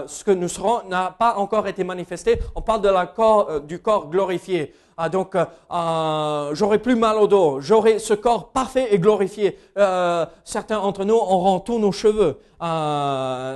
ce 0.07 0.23
que 0.23 0.31
nous 0.31 0.47
serons 0.47 0.87
n'a 0.89 1.15
pas 1.19 1.35
encore 1.35 1.67
été 1.67 1.83
manifesté. 1.83 2.39
On 2.55 2.61
parle 2.63 2.81
de 2.81 2.89
la 2.89 3.05
corps, 3.05 3.61
du 3.61 3.77
corps 3.77 4.09
glorifié. 4.09 4.73
Ah, 4.99 5.09
donc, 5.09 5.35
euh, 5.35 5.45
euh, 5.71 6.55
j'aurai 6.55 6.79
plus 6.79 6.95
mal 6.95 7.17
au 7.17 7.27
dos. 7.27 7.61
J'aurai 7.61 7.99
ce 7.99 8.15
corps 8.15 8.51
parfait 8.51 8.87
et 8.91 8.97
glorifié. 8.97 9.59
Euh, 9.77 10.25
certains 10.43 10.77
d'entre 10.81 11.05
nous 11.05 11.13
auront 11.13 11.59
tous 11.59 11.77
nos 11.77 11.91
cheveux. 11.91 12.39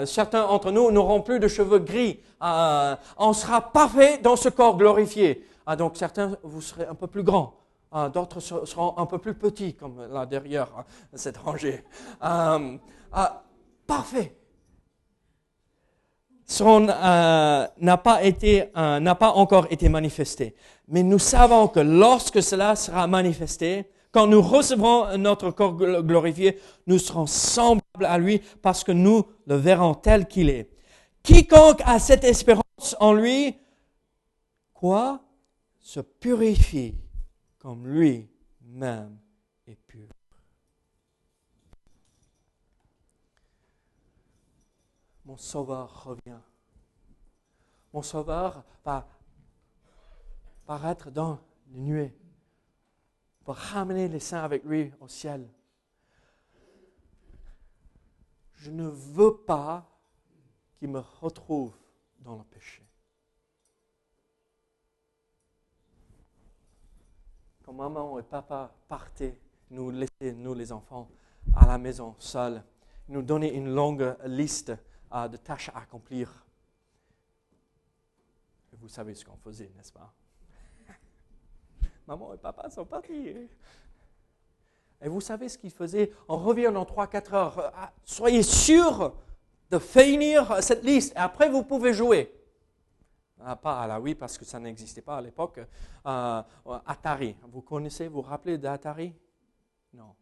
Certains 0.06 0.46
d'entre 0.46 0.70
nous 0.70 0.92
n'auront 0.92 1.22
plus 1.22 1.40
de 1.40 1.48
cheveux 1.48 1.80
gris. 1.80 2.20
On 2.40 3.34
sera 3.34 3.62
parfait 3.72 4.20
dans 4.20 4.36
ce 4.36 4.50
corps 4.50 4.78
glorifié. 4.78 5.44
Ah, 5.66 5.76
donc, 5.76 5.98
certains, 5.98 6.38
vous 6.44 6.62
serez 6.62 6.86
un 6.86 6.94
peu 6.94 7.08
plus 7.08 7.24
grands. 7.24 7.56
Ah, 7.92 8.08
d'autres 8.10 8.40
seront 8.40 8.94
un 8.98 9.08
peu 9.08 9.18
plus 9.18 9.34
petits, 9.34 9.74
comme 9.74 9.96
là 10.12 10.28
derrière 10.28 10.68
cette 11.16 11.38
rangée. 11.38 11.84
parfait 13.88 14.36
son 16.52 16.82
n'a 16.82 17.96
pas 17.96 19.30
encore 19.32 19.68
été 19.70 19.90
manifesté. 19.90 20.56
Mais 20.92 21.02
nous 21.02 21.18
savons 21.18 21.68
que 21.68 21.80
lorsque 21.80 22.44
cela 22.44 22.76
sera 22.76 23.08
manifesté, 23.08 23.90
quand 24.12 24.28
nous 24.28 24.42
recevrons 24.42 25.18
notre 25.18 25.50
corps 25.50 25.76
glorifié, 25.76 26.60
nous 26.86 27.00
serons 27.00 27.26
semblables 27.26 28.06
à 28.06 28.20
lui 28.20 28.40
parce 28.62 28.84
que 28.84 28.92
nous 28.92 29.26
le 29.48 29.56
verrons 29.56 29.96
tel 29.96 30.28
qu'il 30.28 30.50
est. 30.50 30.70
Quiconque 31.24 31.82
a 31.86 31.98
cette 31.98 32.24
espérance 32.24 32.96
en 33.00 33.14
lui, 33.14 33.56
quoi? 34.74 35.22
Se 35.80 36.00
purifie 36.00 36.96
comme 37.58 37.88
lui-même 37.88 39.18
est 39.66 39.80
pur. 39.88 40.10
mon 45.32 45.38
sauveur 45.38 46.04
revient. 46.04 46.42
Mon 47.94 48.02
sauveur 48.02 48.66
va 48.84 49.08
paraître 50.72 51.12
dans 51.12 51.38
les 51.68 51.82
nuées 51.82 52.16
pour 53.44 53.56
ramener 53.56 54.08
les 54.08 54.22
saints 54.22 54.42
avec 54.42 54.64
lui 54.64 54.90
au 55.02 55.08
ciel. 55.10 55.46
Je 58.56 58.72
ne 58.72 58.88
veux 58.88 59.36
pas 59.36 59.86
qu'il 60.78 60.88
me 60.88 61.00
retrouve 61.20 61.76
dans 62.20 62.38
le 62.38 62.46
péché. 62.46 62.88
Quand 67.66 67.74
maman 67.74 68.18
et 68.20 68.24
papa 68.24 68.74
partaient, 68.88 69.38
nous 69.72 69.92
laissaient, 69.92 70.32
nous 70.32 70.54
les 70.54 70.72
enfants, 70.72 71.10
à 71.54 71.66
la 71.66 71.78
maison 71.78 72.16
seuls, 72.18 72.64
nous 73.10 73.22
donnaient 73.22 73.54
une 73.54 73.74
longue 73.74 74.16
liste 74.24 74.72
de 75.12 75.36
tâches 75.36 75.68
à 75.74 75.80
accomplir. 75.80 76.46
vous 78.78 78.88
savez 78.88 79.14
ce 79.16 79.26
qu'on 79.26 79.36
faisait, 79.36 79.70
n'est-ce 79.76 79.92
pas? 79.92 80.14
Maman 82.08 82.34
et 82.34 82.38
papa 82.38 82.70
sont 82.70 82.86
partis. 82.86 83.36
Et 85.02 85.10
vous 85.10 85.22
savez 85.22 85.50
ce 85.50 85.58
qu'ils 85.58 85.72
faisaient? 85.72 86.12
On 86.28 86.38
revient 86.38 86.72
dans 86.74 86.84
3-4 86.84 87.34
heures. 87.34 87.72
Ah, 87.76 87.92
soyez 88.04 88.44
sûr 88.44 89.14
de 89.70 89.80
finir 89.80 90.62
cette 90.62 90.84
liste. 90.84 91.14
Et 91.16 91.20
après, 91.20 91.50
vous 91.50 91.64
pouvez 91.64 91.94
jouer. 91.94 92.34
Ah, 93.44 93.56
pas 93.56 93.82
à 93.82 93.88
la 93.88 94.00
Wii 94.00 94.14
parce 94.14 94.38
que 94.38 94.46
ça 94.46 94.60
n'existait 94.60 95.02
pas 95.02 95.18
à 95.18 95.22
l'époque. 95.22 95.60
Euh, 96.06 96.44
Atari. 96.86 97.36
Vous 97.52 97.62
connaissez, 97.62 98.08
vous 98.08 98.22
vous 98.22 98.22
rappelez 98.22 98.58
d'Atari? 98.58 99.14
Non. 99.94 100.16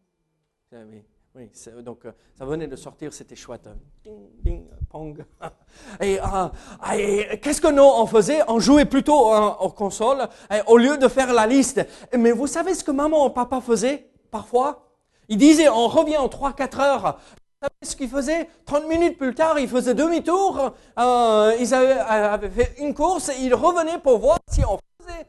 Oui. 0.72 1.04
Oui, 1.36 1.48
donc 1.84 2.06
euh, 2.06 2.12
ça 2.36 2.44
venait 2.44 2.68
de 2.68 2.76
sortir, 2.76 3.14
c'était 3.14 3.36
chouette. 3.36 3.70
Ding, 4.04 4.18
ding, 4.42 4.66
pong. 4.90 5.24
Et, 6.02 6.20
euh, 6.20 6.96
et 6.98 7.40
qu'est-ce 7.40 7.62
que 7.62 7.72
nous 7.72 7.84
on 7.84 8.08
faisait? 8.08 8.42
On 8.48 8.60
jouait 8.60 8.86
plutôt 8.86 9.32
euh, 9.32 9.50
aux 9.60 9.70
consoles 9.70 10.28
au 10.66 10.78
lieu 10.78 10.98
de 10.98 11.08
faire 11.08 11.32
la 11.32 11.46
liste. 11.46 11.86
Mais 12.18 12.32
vous 12.32 12.48
savez 12.48 12.74
ce 12.74 12.84
que 12.84 12.92
maman 12.92 13.30
et 13.30 13.34
papa 13.34 13.62
faisaient 13.62 14.10
parfois? 14.32 14.88
Ils 15.28 15.38
disaient 15.38 15.70
on 15.70 15.88
revient 15.88 16.18
en 16.18 16.28
3-4 16.28 16.82
heures. 16.82 17.20
Vous 17.62 17.68
savez 17.68 17.92
ce 17.92 17.96
qu'ils 17.96 18.10
faisaient? 18.10 18.50
30 18.66 18.88
minutes 18.88 19.18
plus 19.20 19.36
tard, 19.36 19.60
ils 19.60 19.70
faisaient 19.70 19.94
demi-tour. 19.94 20.74
ils 20.98 21.74
avaient, 21.74 22.00
avaient, 22.00 22.50
fait 22.50 22.76
une 22.80 22.96
course 22.96 23.30
et 23.30 23.36
ils 23.42 23.54
revenaient 23.54 24.00
pour 24.00 24.18
voir 24.18 24.40
si 24.50 24.62
on 24.66 24.80
faisait 25.00 25.28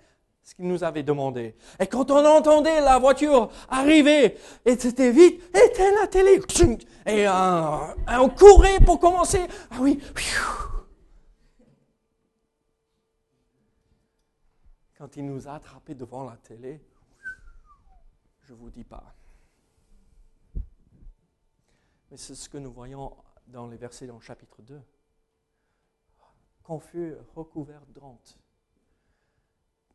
ce 0.51 0.57
qu'il 0.57 0.67
nous 0.67 0.83
avait 0.83 1.05
demandé. 1.05 1.55
Et 1.79 1.87
quand 1.87 2.11
on 2.11 2.27
entendait 2.27 2.81
la 2.81 2.99
voiture 2.99 3.53
arriver, 3.69 4.37
et 4.65 4.77
c'était 4.77 5.13
vite, 5.13 5.41
était 5.55 5.93
la 5.93 6.09
télé. 6.09 6.41
Et 7.07 7.29
on 7.29 8.29
courait 8.31 8.81
pour 8.81 8.99
commencer. 8.99 9.47
Ah 9.71 9.77
oui. 9.79 10.03
Quand 14.99 15.17
il 15.17 15.25
nous 15.25 15.47
a 15.47 15.53
attrapés 15.53 15.95
devant 15.95 16.25
la 16.25 16.37
télé, 16.37 16.83
je 18.41 18.53
ne 18.53 18.59
vous 18.59 18.71
dis 18.71 18.83
pas. 18.85 19.15
Mais 22.11 22.17
c'est 22.17 22.35
ce 22.35 22.49
que 22.49 22.59
nous 22.59 22.73
voyons 22.73 23.17
dans 23.47 23.69
les 23.69 23.77
versets 23.77 24.09
dans 24.09 24.17
le 24.17 24.21
chapitre 24.21 24.63
2. 24.63 24.83
Confus, 26.65 27.15
recouvert 27.37 27.87
d'honte 27.87 28.37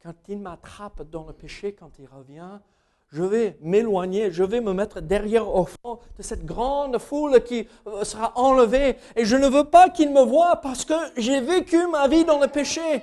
quand 0.06 0.14
il 0.28 0.40
m'attrape 0.40 1.02
dans 1.10 1.26
le 1.26 1.34
péché, 1.34 1.74
quand 1.74 1.98
il 1.98 2.06
revient, 2.06 2.60
je 3.08 3.24
vais 3.24 3.58
m'éloigner, 3.62 4.30
je 4.30 4.44
vais 4.44 4.62
me 4.62 4.72
mettre 4.72 5.02
derrière 5.02 5.50
au 5.50 5.66
fond 5.66 6.00
de 6.16 6.22
cette 6.22 6.46
grande 6.46 7.00
foule 7.00 7.44
qui 7.44 7.68
euh, 7.88 8.04
sera 8.04 8.38
enlevée. 8.38 8.98
Et 9.16 9.26
je 9.26 9.36
ne 9.36 9.48
veux 9.48 9.64
pas 9.64 9.90
qu'il 9.90 10.14
me 10.14 10.22
voie 10.22 10.58
parce 10.58 10.86
que 10.86 10.94
j'ai 11.18 11.42
vécu 11.42 11.88
ma 11.88 12.08
vie 12.08 12.24
dans 12.24 12.40
le 12.40 12.48
péché. 12.48 13.02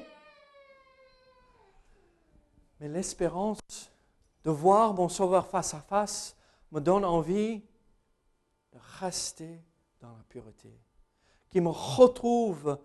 Mais 2.79 2.89
l'espérance 2.89 3.59
de 4.45 4.51
voir 4.51 4.95
mon 4.95 5.09
Sauveur 5.09 5.49
face 5.49 5.75
à 5.75 5.81
face 5.81 6.37
me 6.71 6.81
donne 6.81 7.05
envie 7.05 7.65
de 8.73 8.79
rester 9.01 9.61
dans 10.01 10.13
la 10.13 10.23
pureté, 10.29 10.73
qui 11.51 11.61
me 11.61 11.69
retrouve 11.69 12.79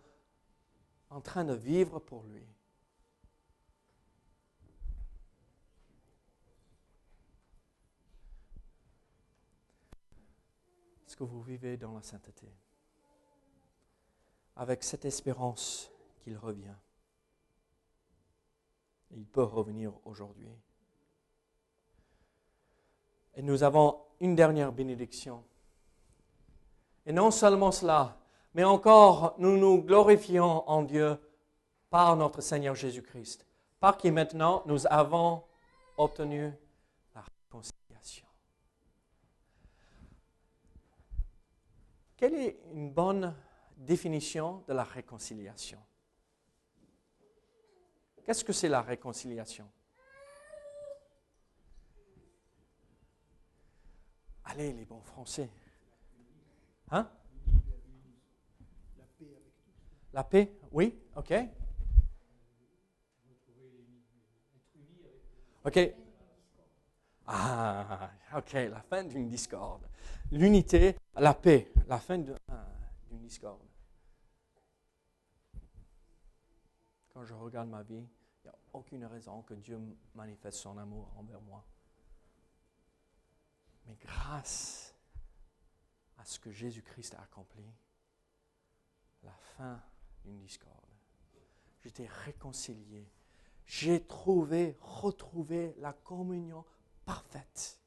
en 1.12 1.22
train 1.22 1.44
de 1.44 1.54
vivre 1.54 2.00
pour 2.00 2.24
lui. 2.24 2.57
Que 11.18 11.24
vous 11.24 11.42
vivez 11.42 11.78
dans 11.78 11.96
la 11.96 12.04
sainteté, 12.04 12.48
avec 14.56 14.84
cette 14.84 15.04
espérance 15.04 15.92
qu'il 16.20 16.38
revient. 16.38 16.76
Il 19.12 19.26
peut 19.26 19.44
revenir 19.44 19.94
aujourd'hui. 20.06 20.52
Et 23.34 23.42
nous 23.42 23.64
avons 23.64 24.00
une 24.20 24.36
dernière 24.36 24.72
bénédiction. 24.72 25.44
Et 27.06 27.14
non 27.14 27.32
seulement 27.32 27.72
cela, 27.72 28.18
mais 28.54 28.64
encore 28.64 29.36
nous 29.40 29.58
nous 29.58 29.82
glorifions 29.82 30.68
en 30.70 30.84
Dieu 30.84 31.18
par 31.90 32.16
notre 32.16 32.42
Seigneur 32.42 32.76
Jésus-Christ, 32.76 33.46
par 33.80 33.98
qui 33.98 34.12
maintenant 34.12 34.62
nous 34.66 34.86
avons 34.88 35.44
obtenu 35.98 36.52
la 37.16 37.22
réconciliation. 37.22 38.28
Quelle 42.18 42.34
est 42.34 42.60
une 42.74 42.92
bonne 42.92 43.36
définition 43.78 44.64
de 44.68 44.74
la 44.74 44.84
réconciliation? 44.84 45.80
Qu'est-ce 48.26 48.44
que 48.44 48.54
c'est 48.54 48.68
la 48.68 48.82
réconciliation? 48.82 49.70
Allez, 54.44 54.74
les 54.74 54.86
bons 54.86 55.02
Français. 55.02 55.50
Hein? 56.90 57.08
La 60.12 60.24
paix, 60.24 60.52
oui, 60.72 60.98
ok. 61.16 61.34
Ok. 65.64 65.94
Ah, 67.28 68.10
ok, 68.36 68.54
la 68.54 68.82
fin 68.82 69.04
d'une 69.04 69.28
discorde. 69.28 69.86
L'unité, 70.32 70.96
la 71.20 71.34
paix, 71.34 71.72
la 71.88 72.00
fin 72.00 72.24
ah, 72.50 72.66
d'une 73.10 73.22
discorde. 73.22 73.62
Quand 77.10 77.26
je 77.26 77.34
regarde 77.34 77.70
ma 77.70 77.84
vie, 77.84 77.96
il 77.96 78.44
n'y 78.44 78.50
a 78.50 78.56
aucune 78.74 79.06
raison 79.06 79.42
que 79.42 79.56
Dieu 79.56 79.80
manifeste 80.14 80.60
son 80.60 80.78
amour 80.78 81.12
envers 81.18 81.42
moi. 81.42 81.66
Mais 83.86 83.96
grâce 83.96 84.94
à 86.18 86.26
ce 86.26 86.40
que 86.40 86.52
Jésus-Christ 86.52 87.16
a 87.16 87.22
accompli, 87.22 87.66
la 89.24 89.34
fin 89.58 89.82
d'une 90.24 90.38
discorde, 90.38 90.74
j'étais 91.84 92.08
réconcilié. 92.08 93.10
J'ai 93.66 94.06
trouvé, 94.06 94.78
retrouvé 94.82 95.74
la 95.80 95.94
communion 95.94 96.64
parfaite. 97.06 97.80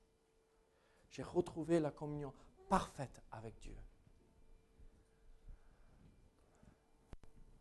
J'ai 1.11 1.23
retrouvé 1.23 1.81
la 1.81 1.91
communion 1.91 2.31
parfaite 2.31 2.50
avec 3.33 3.59
Dieu. 3.61 3.77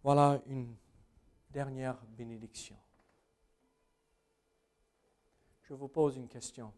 Voilà 0.03 0.41
une 0.45 0.75
dernière 1.49 1.97
bénédiction. 2.05 2.77
Je 5.63 5.73
vous 5.73 5.87
pose 5.87 6.15
une 6.17 6.27
question. 6.27 6.73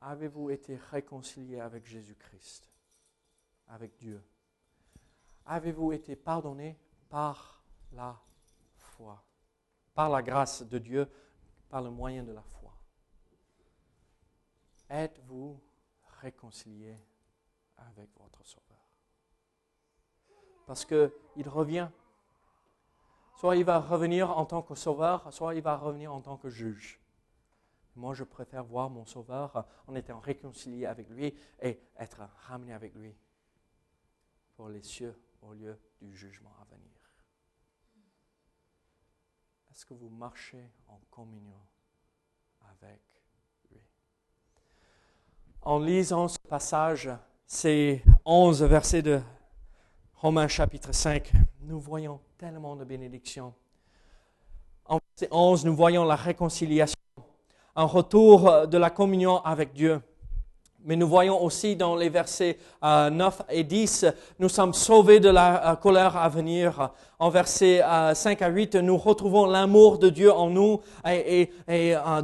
Avez-vous 0.00 0.50
été 0.50 0.76
réconcilié 0.76 1.60
avec 1.60 1.86
Jésus-Christ, 1.86 2.68
avec 3.68 3.96
Dieu? 3.96 4.22
Avez-vous 5.46 5.92
été 5.92 6.16
pardonné 6.16 6.78
par 7.08 7.62
la 7.92 8.20
foi, 8.76 9.22
par 9.94 10.10
la 10.10 10.22
grâce 10.22 10.62
de 10.62 10.78
Dieu, 10.78 11.10
par 11.68 11.82
le 11.82 11.90
moyen 11.90 12.22
de 12.22 12.32
la 12.32 12.42
foi? 12.42 12.65
Êtes-vous 14.88 15.60
réconcilié 16.20 16.98
avec 17.76 18.10
votre 18.18 18.44
Sauveur? 18.44 18.88
Parce 20.66 20.84
qu'il 20.84 21.48
revient. 21.48 21.88
Soit 23.36 23.56
il 23.56 23.64
va 23.64 23.78
revenir 23.78 24.36
en 24.36 24.46
tant 24.46 24.62
que 24.62 24.74
Sauveur, 24.74 25.32
soit 25.32 25.54
il 25.54 25.62
va 25.62 25.76
revenir 25.76 26.12
en 26.12 26.20
tant 26.20 26.36
que 26.36 26.48
juge. 26.48 27.00
Moi, 27.94 28.14
je 28.14 28.24
préfère 28.24 28.64
voir 28.64 28.90
mon 28.90 29.04
Sauveur 29.04 29.66
en 29.86 29.94
étant 29.94 30.20
réconcilié 30.20 30.86
avec 30.86 31.08
lui 31.10 31.34
et 31.60 31.80
être 31.98 32.20
ramené 32.46 32.72
avec 32.72 32.94
lui 32.94 33.14
pour 34.54 34.68
les 34.68 34.82
cieux 34.82 35.18
au 35.42 35.52
lieu 35.52 35.78
du 36.00 36.14
jugement 36.14 36.54
à 36.60 36.64
venir. 36.64 36.90
Est-ce 39.70 39.84
que 39.84 39.94
vous 39.94 40.08
marchez 40.08 40.70
en 40.88 40.98
communion 41.10 41.60
avec 42.62 43.15
En 45.66 45.80
lisant 45.80 46.28
ce 46.28 46.38
passage, 46.38 47.10
ces 47.44 48.00
onze 48.24 48.62
versets 48.62 49.02
de 49.02 49.20
Romains 50.14 50.46
chapitre 50.46 50.94
5, 50.94 51.32
nous 51.62 51.80
voyons 51.80 52.20
tellement 52.38 52.76
de 52.76 52.84
bénédictions. 52.84 53.52
En 54.84 55.00
verset 55.00 55.28
11, 55.32 55.64
nous 55.64 55.74
voyons 55.74 56.04
la 56.04 56.14
réconciliation 56.14 56.94
un 57.74 57.84
retour 57.84 58.68
de 58.68 58.78
la 58.78 58.90
communion 58.90 59.38
avec 59.44 59.72
Dieu. 59.72 60.00
Mais 60.86 60.96
nous 60.96 61.08
voyons 61.08 61.42
aussi 61.42 61.76
dans 61.76 61.96
les 61.96 62.08
versets 62.08 62.58
9 62.82 62.82
euh, 62.82 63.30
et 63.50 63.64
10, 63.64 64.06
nous 64.38 64.48
sommes 64.48 64.72
sauvés 64.72 65.20
de 65.20 65.28
la 65.28 65.72
euh, 65.72 65.74
colère 65.76 66.16
à 66.16 66.28
venir. 66.28 66.90
En 67.18 67.28
versets 67.28 67.82
5 68.14 68.40
à 68.42 68.48
8, 68.48 68.76
nous 68.76 68.96
retrouvons 68.96 69.46
l'amour 69.46 69.98
de 69.98 70.10
Dieu 70.10 70.32
en 70.32 70.50
nous 70.50 70.80
et, 71.06 71.50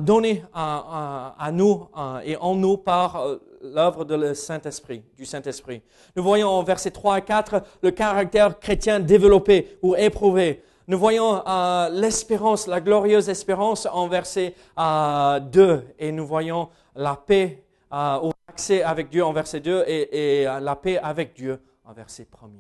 donné 0.01 0.45
à, 0.53 1.35
à, 1.39 1.51
nous 1.51 1.89
et 2.25 2.37
en 2.37 2.55
nous 2.55 2.77
par 2.77 3.27
l'œuvre 3.63 4.35
Saint-Esprit, 4.35 5.03
du 5.17 5.25
Saint-Esprit. 5.25 5.81
Nous 6.15 6.23
voyons 6.23 6.49
en 6.49 6.63
versets 6.63 6.91
3 6.91 7.15
à 7.15 7.21
4 7.23 7.63
le 7.83 7.91
caractère 7.91 8.59
chrétien 8.59 9.01
développé 9.01 9.79
ou 9.83 9.97
éprouvé. 9.97 10.63
Nous 10.89 10.99
voyons 10.99 11.43
euh, 11.47 11.89
l'espérance, 11.91 12.67
la 12.67 12.81
glorieuse 12.81 13.29
espérance 13.29 13.87
en 13.91 14.09
verset 14.09 14.55
2 14.77 14.81
euh, 14.81 15.81
et 15.99 16.11
nous 16.11 16.27
voyons 16.27 16.69
la 16.97 17.15
paix 17.15 17.62
euh, 17.93 18.21
ou 18.23 18.33
l'accès 18.49 18.83
avec 18.83 19.09
Dieu 19.09 19.25
en 19.25 19.33
verset 19.33 19.61
2 19.61 19.85
et, 19.87 20.45
la 20.45 20.77
paix 20.77 20.99
avec 20.99 21.35
Dieu 21.35 21.63
en 21.85 21.93
verset 21.93 22.29
1 22.43 22.51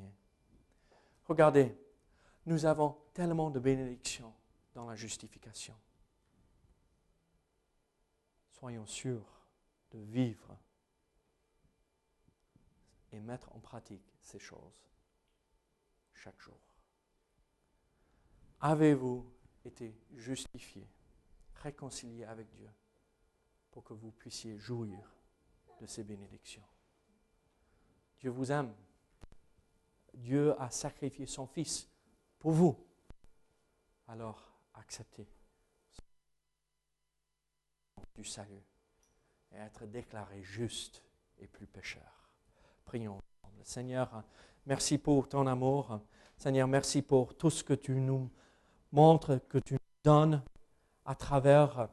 Regardez, 1.24 1.76
nous 2.46 2.66
avons 2.66 2.98
tellement 3.14 3.50
de 3.50 3.60
bénédictions 3.60 4.32
dans 4.74 4.86
la 4.86 4.96
justification. 4.96 5.74
Soyons 8.50 8.86
sûrs 8.86 9.46
de 9.92 9.98
vivre 9.98 10.56
et 13.12 13.20
mettre 13.20 13.54
en 13.54 13.60
pratique 13.60 14.14
ces 14.20 14.38
choses 14.38 14.86
chaque 16.14 16.40
jour. 16.40 16.58
Avez-vous 18.60 19.26
été 19.64 19.96
justifié, 20.14 20.88
réconcilié 21.54 22.24
avec 22.24 22.50
Dieu 22.52 22.70
pour 23.70 23.84
que 23.84 23.92
vous 23.92 24.12
puissiez 24.12 24.58
jouir 24.58 25.21
de 25.82 25.86
ces 25.88 26.04
bénédictions 26.04 26.62
Dieu 28.20 28.30
vous 28.30 28.52
aime. 28.52 28.72
Dieu 30.14 30.54
a 30.62 30.70
sacrifié 30.70 31.26
son 31.26 31.44
Fils 31.44 31.88
pour 32.38 32.52
vous. 32.52 32.86
Alors 34.06 34.52
acceptez 34.74 35.26
du 38.14 38.22
salut 38.24 38.62
et 39.50 39.56
être 39.56 39.86
déclaré 39.86 40.40
juste 40.44 41.02
et 41.40 41.48
plus 41.48 41.66
pécheur. 41.66 42.30
Prions 42.84 43.18
ensemble. 43.42 43.64
Seigneur, 43.64 44.22
merci 44.66 44.98
pour 44.98 45.28
ton 45.28 45.48
amour. 45.48 46.00
Seigneur, 46.36 46.68
merci 46.68 47.02
pour 47.02 47.36
tout 47.36 47.50
ce 47.50 47.64
que 47.64 47.74
tu 47.74 47.96
nous 47.96 48.30
montre 48.92 49.38
que 49.48 49.58
tu 49.58 49.74
nous 49.74 49.80
donnes 50.04 50.44
à 51.04 51.16
travers 51.16 51.88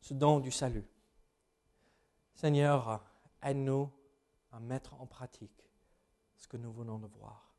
ce 0.00 0.14
don 0.14 0.40
du 0.40 0.50
salut. 0.50 0.91
Seigneur, 2.34 3.02
aide-nous 3.42 3.90
à 4.50 4.60
mettre 4.60 4.94
en 5.00 5.06
pratique 5.06 5.68
ce 6.36 6.48
que 6.48 6.56
nous 6.56 6.72
venons 6.72 6.98
de 6.98 7.06
voir. 7.06 7.54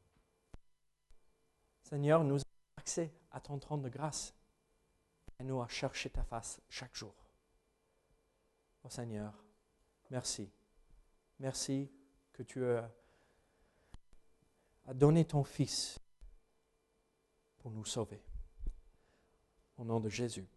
Seigneur, 1.82 2.24
nous 2.24 2.36
avons 2.36 2.78
accès 2.78 3.14
à 3.32 3.40
ton 3.40 3.60
trône 3.60 3.82
de 3.82 3.90
grâce. 3.90 4.34
Aide-nous 5.40 5.62
à 5.62 5.68
chercher 5.68 6.10
ta 6.10 6.24
face 6.24 6.60
chaque 6.70 6.96
jour. 6.96 7.16
Oh 8.84 8.90
Seigneur, 8.90 9.34
merci. 10.10 10.52
Merci 11.40 11.90
que 12.34 12.44
tu 12.44 12.66
as 12.66 12.90
donné 14.94 15.26
ton 15.26 15.44
Fils 15.44 16.00
pour 17.58 17.72
nous 17.72 17.86
sauver. 17.86 18.22
Au 19.78 19.86
nom 19.86 20.00
de 20.00 20.10
Jésus. 20.10 20.48